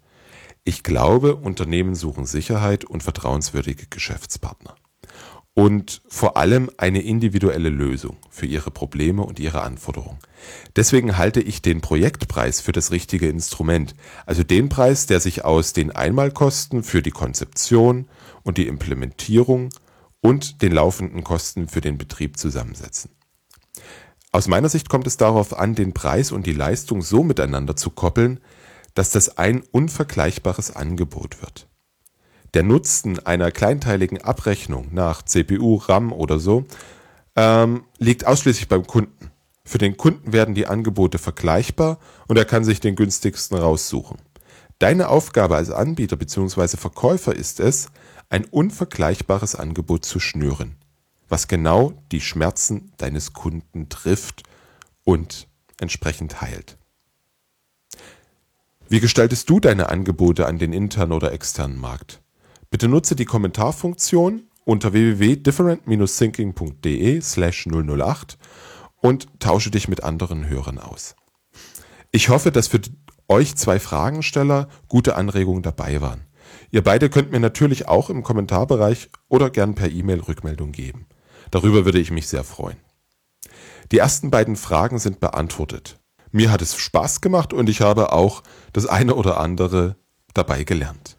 Ich 0.63 0.83
glaube, 0.83 1.35
Unternehmen 1.35 1.95
suchen 1.95 2.25
Sicherheit 2.25 2.83
und 2.83 3.03
vertrauenswürdige 3.03 3.85
Geschäftspartner 3.87 4.75
und 5.57 6.03
vor 6.07 6.37
allem 6.37 6.69
eine 6.77 7.01
individuelle 7.01 7.69
Lösung 7.69 8.17
für 8.29 8.45
ihre 8.45 8.69
Probleme 8.69 9.23
und 9.23 9.39
ihre 9.39 9.63
Anforderungen. 9.63 10.19
Deswegen 10.75 11.17
halte 11.17 11.41
ich 11.41 11.63
den 11.63 11.81
Projektpreis 11.81 12.61
für 12.61 12.73
das 12.73 12.91
richtige 12.91 13.27
Instrument, 13.27 13.95
also 14.27 14.43
den 14.43 14.69
Preis, 14.69 15.07
der 15.07 15.19
sich 15.19 15.45
aus 15.45 15.73
den 15.73 15.89
Einmalkosten 15.89 16.83
für 16.83 17.01
die 17.01 17.09
Konzeption 17.09 18.07
und 18.43 18.59
die 18.59 18.67
Implementierung 18.67 19.69
und 20.21 20.61
den 20.61 20.73
laufenden 20.73 21.23
Kosten 21.23 21.67
für 21.67 21.81
den 21.81 21.97
Betrieb 21.97 22.37
zusammensetzen. 22.37 23.09
Aus 24.31 24.47
meiner 24.47 24.69
Sicht 24.69 24.89
kommt 24.89 25.07
es 25.07 25.17
darauf 25.17 25.57
an, 25.57 25.73
den 25.73 25.95
Preis 25.95 26.31
und 26.31 26.45
die 26.45 26.53
Leistung 26.53 27.01
so 27.01 27.23
miteinander 27.23 27.75
zu 27.75 27.89
koppeln, 27.89 28.41
dass 28.93 29.09
das 29.09 29.39
ein 29.39 29.63
unvergleichbares 29.71 30.75
Angebot 30.75 31.41
wird. 31.41 31.67
Der 32.53 32.63
Nutzen 32.63 33.25
einer 33.25 33.51
kleinteiligen 33.51 34.21
Abrechnung 34.21 34.87
nach 34.91 35.21
CPU, 35.23 35.75
RAM 35.75 36.11
oder 36.11 36.39
so 36.39 36.65
ähm, 37.35 37.83
liegt 37.97 38.25
ausschließlich 38.25 38.67
beim 38.67 38.87
Kunden. 38.87 39.31
Für 39.63 39.77
den 39.77 39.97
Kunden 39.97 40.31
werden 40.31 40.55
die 40.55 40.65
Angebote 40.65 41.17
vergleichbar 41.17 41.99
und 42.27 42.37
er 42.37 42.45
kann 42.45 42.63
sich 42.63 42.79
den 42.79 42.95
günstigsten 42.95 43.57
raussuchen. 43.57 44.17
Deine 44.79 45.09
Aufgabe 45.09 45.55
als 45.55 45.71
Anbieter 45.71 46.15
bzw. 46.15 46.77
Verkäufer 46.77 47.35
ist 47.35 47.59
es, 47.59 47.89
ein 48.29 48.45
unvergleichbares 48.45 49.55
Angebot 49.55 50.05
zu 50.05 50.19
schnüren, 50.19 50.75
was 51.27 51.47
genau 51.47 51.93
die 52.11 52.21
Schmerzen 52.21 52.93
deines 52.97 53.33
Kunden 53.33 53.89
trifft 53.89 54.43
und 55.03 55.47
entsprechend 55.79 56.41
heilt. 56.41 56.77
Wie 58.89 58.99
gestaltest 58.99 59.49
du 59.49 59.59
deine 59.59 59.89
Angebote 59.89 60.45
an 60.45 60.59
den 60.59 60.71
internen 60.71 61.11
oder 61.11 61.33
externen 61.33 61.77
Markt? 61.77 62.21
Bitte 62.69 62.87
nutze 62.87 63.15
die 63.15 63.25
Kommentarfunktion 63.25 64.43
unter 64.65 64.93
www.different-thinking.de 64.93 67.21
slash 67.21 67.67
008 67.67 68.37
und 69.01 69.27
tausche 69.39 69.71
dich 69.71 69.87
mit 69.87 70.03
anderen 70.03 70.47
Hörern 70.49 70.77
aus. 70.77 71.15
Ich 72.11 72.29
hoffe, 72.29 72.51
dass 72.51 72.67
für 72.67 72.81
euch 73.29 73.55
zwei 73.55 73.79
Fragensteller 73.79 74.67
gute 74.87 75.15
Anregungen 75.15 75.63
dabei 75.63 76.01
waren. 76.01 76.27
Ihr 76.71 76.83
beide 76.83 77.09
könnt 77.09 77.31
mir 77.31 77.39
natürlich 77.39 77.87
auch 77.87 78.09
im 78.09 78.23
Kommentarbereich 78.23 79.09
oder 79.27 79.49
gern 79.49 79.75
per 79.75 79.89
E-Mail 79.89 80.21
Rückmeldung 80.21 80.71
geben. 80.71 81.07
Darüber 81.51 81.85
würde 81.85 81.99
ich 81.99 82.11
mich 82.11 82.27
sehr 82.27 82.43
freuen. 82.43 82.77
Die 83.91 83.99
ersten 83.99 84.31
beiden 84.31 84.57
Fragen 84.57 84.99
sind 84.99 85.19
beantwortet. 85.19 85.99
Mir 86.31 86.51
hat 86.51 86.61
es 86.61 86.77
Spaß 86.77 87.21
gemacht 87.21 87.53
und 87.53 87.69
ich 87.69 87.81
habe 87.81 88.11
auch 88.11 88.43
das 88.73 88.85
eine 88.85 89.15
oder 89.15 89.39
andere 89.39 89.95
dabei 90.33 90.65
gelernt. 90.65 91.16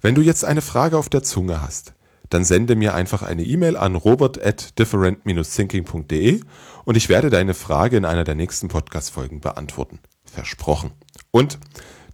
Wenn 0.00 0.14
du 0.14 0.22
jetzt 0.22 0.44
eine 0.44 0.62
Frage 0.62 0.96
auf 0.96 1.08
der 1.08 1.22
Zunge 1.22 1.60
hast, 1.60 1.92
dann 2.30 2.44
sende 2.44 2.76
mir 2.76 2.94
einfach 2.94 3.22
eine 3.22 3.42
E-Mail 3.42 3.76
an 3.76 3.96
robert 3.96 4.42
at 4.42 4.78
different-thinking.de 4.78 6.40
und 6.84 6.96
ich 6.96 7.08
werde 7.08 7.28
deine 7.28 7.54
Frage 7.54 7.96
in 7.96 8.04
einer 8.04 8.24
der 8.24 8.34
nächsten 8.34 8.68
Podcast-Folgen 8.68 9.40
beantworten. 9.40 9.98
Versprochen. 10.24 10.92
Und 11.30 11.58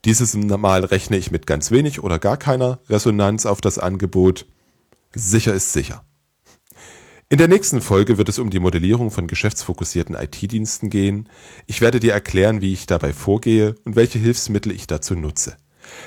dieses 0.05 0.35
Mal 0.35 0.85
rechne 0.85 1.17
ich 1.17 1.31
mit 1.31 1.47
ganz 1.47 1.71
wenig 1.71 2.03
oder 2.03 2.19
gar 2.19 2.37
keiner 2.37 2.81
Resonanz 2.89 3.47
auf 3.47 3.61
das 3.61 3.79
Angebot. 3.79 4.47
Sicher 5.15 5.55
ist 5.55 5.73
sicher. 5.73 6.03
In 7.29 7.39
der 7.39 7.49
nächsten 7.49 7.81
Folge 7.81 8.19
wird 8.19 8.29
es 8.29 8.39
um 8.39 8.51
die 8.51 8.61
Modellierung 8.61 9.11
von 9.11 9.27
geschäftsfokussierten 9.27 10.15
IT-Diensten 10.15 10.91
gehen. 10.91 11.29
Ich 11.67 11.81
werde 11.81 12.01
dir 12.01 12.13
erklären, 12.13 12.61
wie 12.61 12.73
ich 12.73 12.87
dabei 12.87 13.13
vorgehe 13.13 13.75
und 13.85 13.97
welche 13.97 14.19
Hilfsmittel 14.19 14.73
ich 14.73 14.87
dazu 14.87 15.15
nutze. 15.15 15.57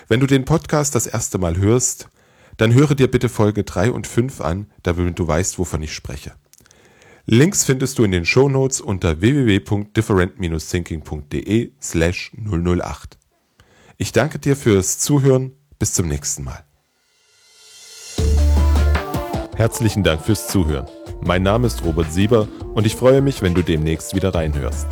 Wenn 0.07 0.19
du 0.19 0.27
den 0.27 0.45
Podcast 0.45 0.95
das 0.95 1.07
erste 1.07 1.37
Mal 1.37 1.57
hörst, 1.57 2.09
dann 2.57 2.73
höre 2.73 2.95
dir 2.95 3.09
bitte 3.09 3.29
Folge 3.29 3.63
3 3.63 3.91
und 3.91 4.07
5 4.07 4.41
an, 4.41 4.67
damit 4.83 5.17
du 5.17 5.27
weißt, 5.27 5.59
wovon 5.59 5.81
ich 5.81 5.93
spreche. 5.93 6.33
Links 7.25 7.63
findest 7.63 7.97
du 7.99 8.03
in 8.03 8.11
den 8.11 8.25
Show 8.25 8.49
Notes 8.49 8.81
unter 8.81 9.21
www.different-thinking.de 9.21 11.71
slash 11.81 12.31
008. 12.35 13.17
Ich 13.97 14.11
danke 14.11 14.39
dir 14.39 14.55
fürs 14.55 14.99
Zuhören. 14.99 15.53
Bis 15.77 15.93
zum 15.93 16.07
nächsten 16.07 16.43
Mal. 16.43 16.65
Herzlichen 19.55 20.03
Dank 20.03 20.21
fürs 20.21 20.47
Zuhören. 20.47 20.87
Mein 21.21 21.43
Name 21.43 21.67
ist 21.67 21.83
Robert 21.83 22.11
Sieber 22.11 22.47
und 22.73 22.85
ich 22.85 22.95
freue 22.95 23.21
mich, 23.21 23.41
wenn 23.41 23.53
du 23.53 23.61
demnächst 23.61 24.15
wieder 24.15 24.33
reinhörst. 24.33 24.87